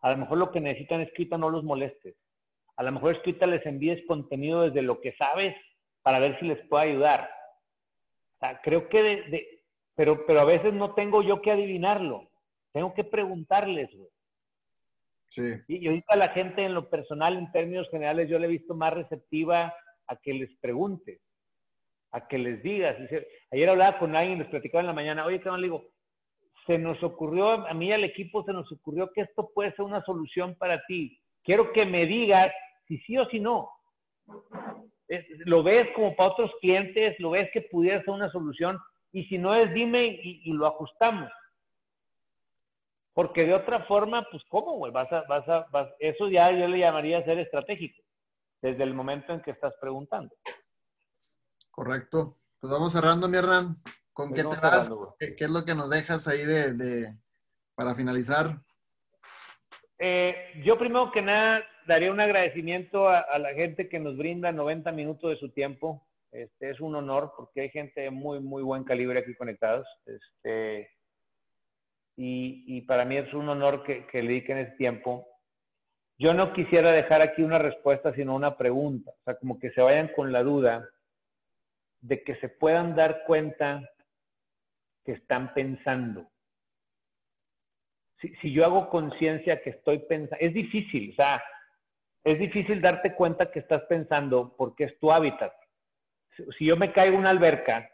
[0.00, 2.14] A lo mejor lo que necesitan es que no los molestes.
[2.76, 5.56] A lo mejor es que les envíes contenido desde lo que sabes
[6.02, 7.28] para ver si les puedo ayudar.
[8.36, 9.62] O sea, creo que de,
[9.96, 12.30] pero, pero a veces no tengo yo que adivinarlo.
[12.72, 14.10] Tengo que preguntarles, güey.
[15.30, 15.42] Sí.
[15.66, 18.76] Y, y ahorita la gente en lo personal, en términos generales, yo le he visto
[18.76, 19.74] más receptiva
[20.06, 21.20] a que les preguntes
[22.12, 22.96] a que les digas.
[23.50, 25.84] Ayer hablaba con alguien, les platicaba en la mañana, oye, ¿qué le digo?
[26.66, 29.84] Se nos ocurrió, a mí y al equipo se nos ocurrió que esto puede ser
[29.84, 31.18] una solución para ti.
[31.42, 32.52] Quiero que me digas
[32.86, 33.70] si sí o si no.
[35.46, 38.78] lo ves como para otros clientes, lo ves que pudiera ser una solución,
[39.12, 41.30] y si no es, dime y, lo ajustamos.
[43.14, 44.92] Porque de otra forma, pues, ¿cómo, güey?
[44.92, 48.02] Vas a, vas a, vas, eso ya yo le llamaría ser estratégico,
[48.60, 50.34] desde el momento en que estás preguntando.
[51.78, 52.36] Correcto.
[52.60, 53.76] Pues vamos cerrando, mi Hernán.
[54.12, 54.90] ¿Con qué te vas?
[55.20, 57.14] ¿Qué, es lo que nos dejas ahí de,
[57.76, 58.56] para finalizar?
[59.96, 64.90] Eh, yo primero que nada daría un agradecimiento a, la gente que nos brinda 90
[64.90, 66.04] minutos de su tiempo.
[66.32, 69.86] Este, es un honor porque hay gente de muy, muy buen calibre aquí conectados.
[70.04, 70.90] Este,
[72.16, 75.28] y, y para mí es un honor que, que le dediquen ese tiempo.
[76.18, 79.12] Yo no quisiera dejar aquí una respuesta, sino una pregunta.
[79.12, 80.84] O sea, como que se vayan con la duda
[82.00, 83.82] de que se puedan dar cuenta
[85.04, 86.28] que están pensando.
[88.20, 91.42] Si, yo hago conciencia que estoy pensando, es difícil, o sea,
[92.24, 95.52] es difícil darte cuenta que estás pensando porque es tu hábitat.
[96.58, 97.90] Si yo me caigo en una alberca,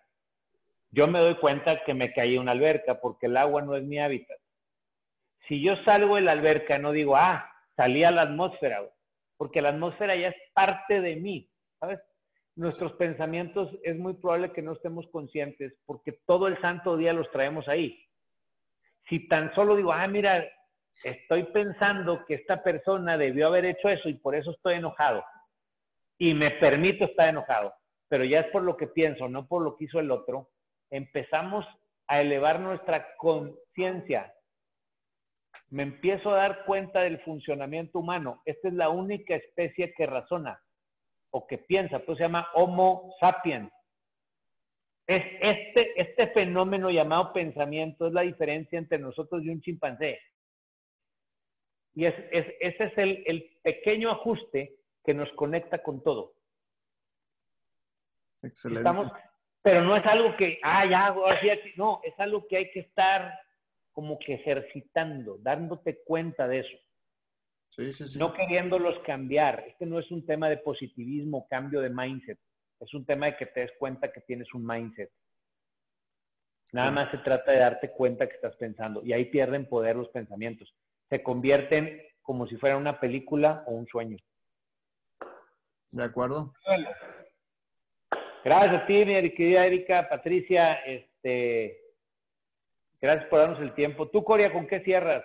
[0.90, 3.84] yo me doy cuenta que me caí en una alberca porque el agua no es
[3.84, 4.38] mi hábitat.
[5.46, 8.82] Si yo salgo de la alberca, no digo, ah, salí a la atmósfera,
[9.36, 11.50] porque la atmósfera ya es parte de mí,
[11.80, 12.00] ¿sabes?
[12.56, 17.28] Nuestros pensamientos es muy probable que no estemos conscientes porque todo el santo día los
[17.32, 18.00] traemos ahí.
[19.08, 20.44] Si tan solo digo, ah, mira,
[21.02, 25.24] estoy pensando que esta persona debió haber hecho eso y por eso estoy enojado.
[26.16, 27.74] Y me permito estar enojado,
[28.08, 30.50] pero ya es por lo que pienso, no por lo que hizo el otro.
[30.90, 31.66] Empezamos
[32.06, 34.32] a elevar nuestra conciencia.
[35.70, 38.42] Me empiezo a dar cuenta del funcionamiento humano.
[38.44, 40.63] Esta es la única especie que razona
[41.36, 43.72] o que piensa, pues se llama Homo sapiens.
[45.04, 50.20] Es este, este fenómeno llamado pensamiento es la diferencia entre nosotros y un chimpancé.
[51.94, 56.34] Y es, ese es el, el, pequeño ajuste que nos conecta con todo.
[58.40, 58.78] Excelente.
[58.78, 59.12] Estamos,
[59.60, 61.16] pero no es algo que, ah, ya,
[61.76, 63.40] no, es algo que hay que estar
[63.90, 66.76] como que ejercitando, dándote cuenta de eso.
[67.76, 68.18] Sí, sí, sí.
[68.18, 69.64] No queriéndolos cambiar.
[69.66, 72.38] Este no es un tema de positivismo, cambio de mindset.
[72.80, 75.10] Es un tema de que te des cuenta que tienes un mindset.
[76.72, 79.02] Nada más se trata de darte cuenta que estás pensando.
[79.04, 80.74] Y ahí pierden poder los pensamientos
[81.08, 84.16] se convierten como si fuera una película o un sueño.
[85.90, 86.52] De acuerdo.
[88.44, 91.78] Gracias a ti, mi querida Erika, Patricia, este,
[93.00, 94.08] gracias por darnos el tiempo.
[94.08, 95.24] Tú, Coria, ¿con qué cierras?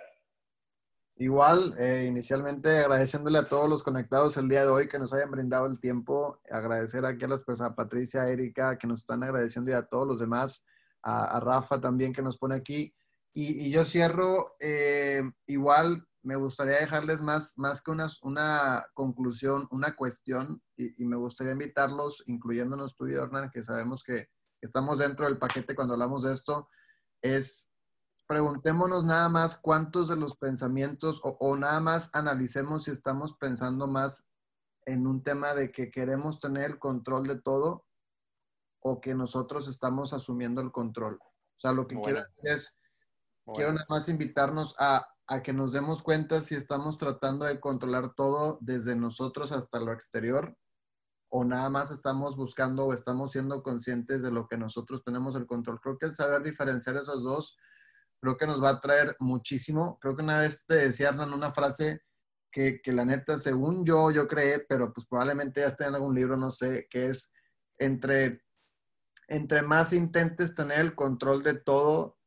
[1.16, 5.30] Igual, eh, inicialmente agradeciéndole a todos los conectados el día de hoy que nos hayan
[5.30, 9.22] brindado el tiempo, agradecer aquí a las personas, a Patricia, a Erika, que nos están
[9.22, 10.64] agradeciendo y a todos los demás,
[11.02, 12.94] a, Rafa también que nos pone aquí.
[13.32, 19.68] Y, y yo cierro, eh, igual me gustaría dejarles más, más que una, una conclusión,
[19.70, 24.28] una cuestión, y, y, me gustaría invitarlos, incluyéndonos tú y Hernán, que sabemos que
[24.60, 26.68] estamos dentro del paquete cuando hablamos de esto,
[27.22, 27.69] es
[28.30, 33.88] preguntémonos nada más cuántos de los pensamientos o, o nada más analicemos si estamos pensando
[33.88, 34.24] más
[34.86, 37.84] en un tema de que queremos tener el control de todo
[38.78, 41.18] o que nosotros estamos asumiendo el control.
[41.20, 42.04] O sea, lo que bueno.
[42.04, 42.76] quiero decir es,
[43.44, 43.56] bueno.
[43.56, 48.14] quiero nada más invitarnos a, a, que nos demos cuenta si estamos tratando de controlar
[48.14, 50.56] todo desde nosotros hasta lo exterior
[51.30, 55.48] o nada más estamos buscando o estamos siendo conscientes de lo que nosotros tenemos el
[55.48, 55.80] control.
[55.80, 57.56] Creo que el saber diferenciar esos dos,
[58.20, 59.98] creo que nos va a traer muchísimo.
[60.00, 62.00] Creo que una vez te decía Hernán una frase
[62.52, 66.14] que, que la neta, según yo, yo creé, pero pues probablemente ya esté en algún
[66.14, 67.32] libro, no sé, que es
[67.78, 68.40] entre,
[69.28, 72.18] entre más intentes tener el control de todo,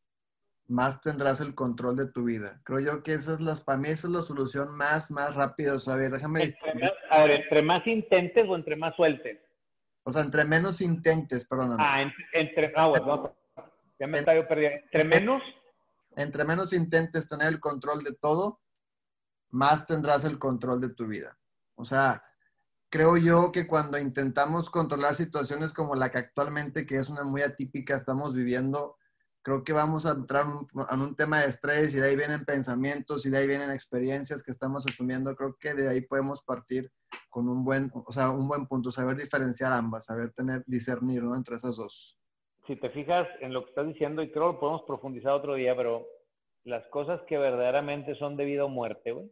[0.68, 2.62] más tendrás el control de tu vida.
[2.64, 5.74] Creo yo que esa es la, para mí esa es la solución más, más rápida.
[5.74, 6.44] O sea, a ver, déjame...
[6.44, 9.40] Entre, a ver, entre más intentes o entre más sueltes.
[10.04, 11.84] O sea, entre menos intentes, perdóname.
[11.86, 12.26] Ah, entre...
[12.34, 13.36] entre ah, bueno,
[14.00, 14.80] ya me estaba yo perdiendo.
[14.86, 15.44] Entre menos...
[16.16, 18.62] Entre menos intentes tener el control de todo,
[19.50, 21.38] más tendrás el control de tu vida.
[21.76, 22.24] O sea,
[22.90, 27.42] creo yo que cuando intentamos controlar situaciones como la que actualmente, que es una muy
[27.42, 28.98] atípica, estamos viviendo,
[29.44, 30.46] creo que vamos a entrar
[30.90, 34.42] en un tema de estrés y de ahí vienen pensamientos y de ahí vienen experiencias
[34.42, 35.36] que estamos asumiendo.
[35.36, 36.92] Creo que de ahí podemos partir
[37.30, 41.36] con un buen, o sea, un buen punto, saber diferenciar ambas, saber tener, discernir, ¿no?
[41.36, 42.18] Entre esas dos.
[42.68, 45.56] Si te fijas en lo que estás diciendo, y creo que lo podemos profundizar otro
[45.56, 46.08] día, pero
[46.64, 49.30] las cosas que verdaderamente son de vida o muerte, güey,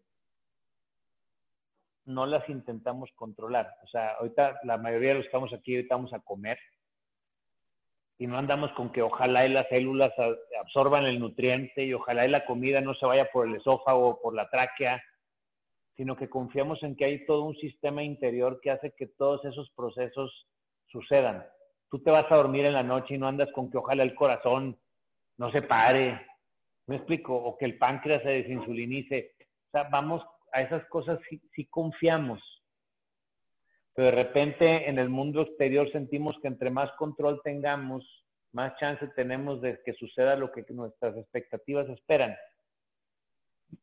[2.05, 3.73] no las intentamos controlar.
[3.83, 6.57] O sea, ahorita la mayoría de los que estamos aquí, ahorita vamos a comer
[8.21, 10.13] y no andamos con que ojalá y las células
[10.61, 14.21] absorban el nutriente y ojalá y la comida no se vaya por el esófago o
[14.21, 15.01] por la tráquea,
[15.97, 19.71] sino que confiamos en que hay todo un sistema interior que hace que todos esos
[19.71, 20.47] procesos
[20.91, 21.43] sucedan.
[21.91, 24.15] Tú te vas a dormir en la noche y no andas con que ojalá el
[24.15, 24.79] corazón
[25.37, 26.25] no se pare,
[26.87, 27.35] ¿me explico?
[27.35, 29.33] O que el páncreas se desinsulinice.
[29.67, 30.23] O sea, vamos
[30.53, 32.41] a esas cosas sí, confiamos.
[33.93, 38.05] Pero de repente en el mundo exterior sentimos que entre más control tengamos,
[38.53, 42.33] más chance tenemos de que suceda lo que nuestras expectativas esperan.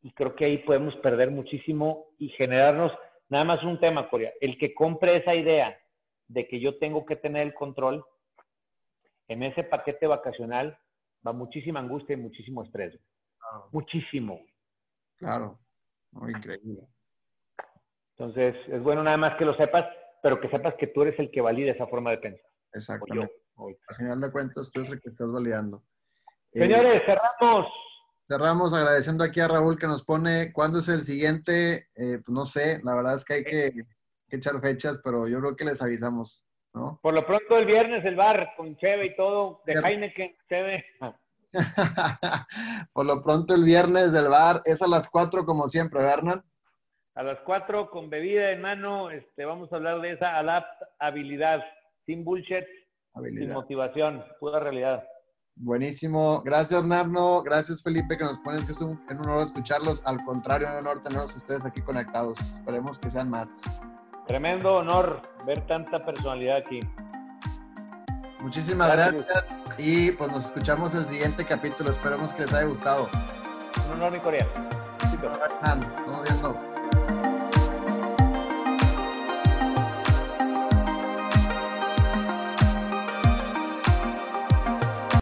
[0.02, 2.90] Y creo que ahí podemos perder muchísimo y generarnos
[3.28, 4.32] nada más un tema, Corea.
[4.40, 5.78] El que compre esa idea
[6.28, 8.04] de que yo tengo que tener el control,
[9.28, 10.78] en ese paquete vacacional
[11.26, 12.98] va muchísima angustia y muchísimo estrés.
[13.72, 14.40] Muchísimo.
[15.16, 15.58] Claro,
[16.28, 16.86] increíble.
[18.16, 19.86] Entonces, es bueno nada más que lo sepas,
[20.22, 22.50] pero que sepas que tú eres el que valida esa forma de pensar.
[22.72, 23.32] Exactamente.
[23.88, 25.82] Al final de cuentas, tú eres el que estás validando.
[26.52, 27.66] Eh, Señores, cerramos.
[28.24, 31.88] Cerramos agradeciendo aquí a Raúl que nos pone cuándo es el siguiente.
[31.96, 33.72] Eh, pues no sé, la verdad es que hay que,
[34.36, 36.44] echar fechas, pero yo creo que les avisamos,
[36.74, 36.98] ¿no?
[37.02, 40.84] Por lo pronto el viernes el bar con Cheve y todo, de Heineken, Cheve.
[42.92, 46.44] Por lo pronto el viernes del bar es a las 4 como siempre, ¿verdad,
[47.14, 50.38] A las 4 con bebida en mano, este, vamos a hablar de esa
[50.98, 51.60] habilidad,
[52.04, 52.66] sin bullshit,
[53.24, 55.04] sin motivación, pura realidad.
[55.60, 56.40] Buenísimo.
[56.42, 57.42] Gracias, Narno.
[57.42, 60.00] Gracias, Felipe, que nos pones que es un, en un honor escucharlos.
[60.06, 62.38] Al contrario, un honor tenerlos ustedes aquí conectados.
[62.38, 63.62] Esperemos que sean más.
[64.28, 66.80] Tremendo honor ver tanta personalidad aquí.
[68.40, 69.64] Muchísimas gracias.
[69.78, 71.90] Y pues nos escuchamos el siguiente capítulo.
[71.90, 73.08] Esperemos que les haya gustado.
[73.86, 74.46] Un honor, mi Corea.
[75.10, 76.77] Estamos viendo.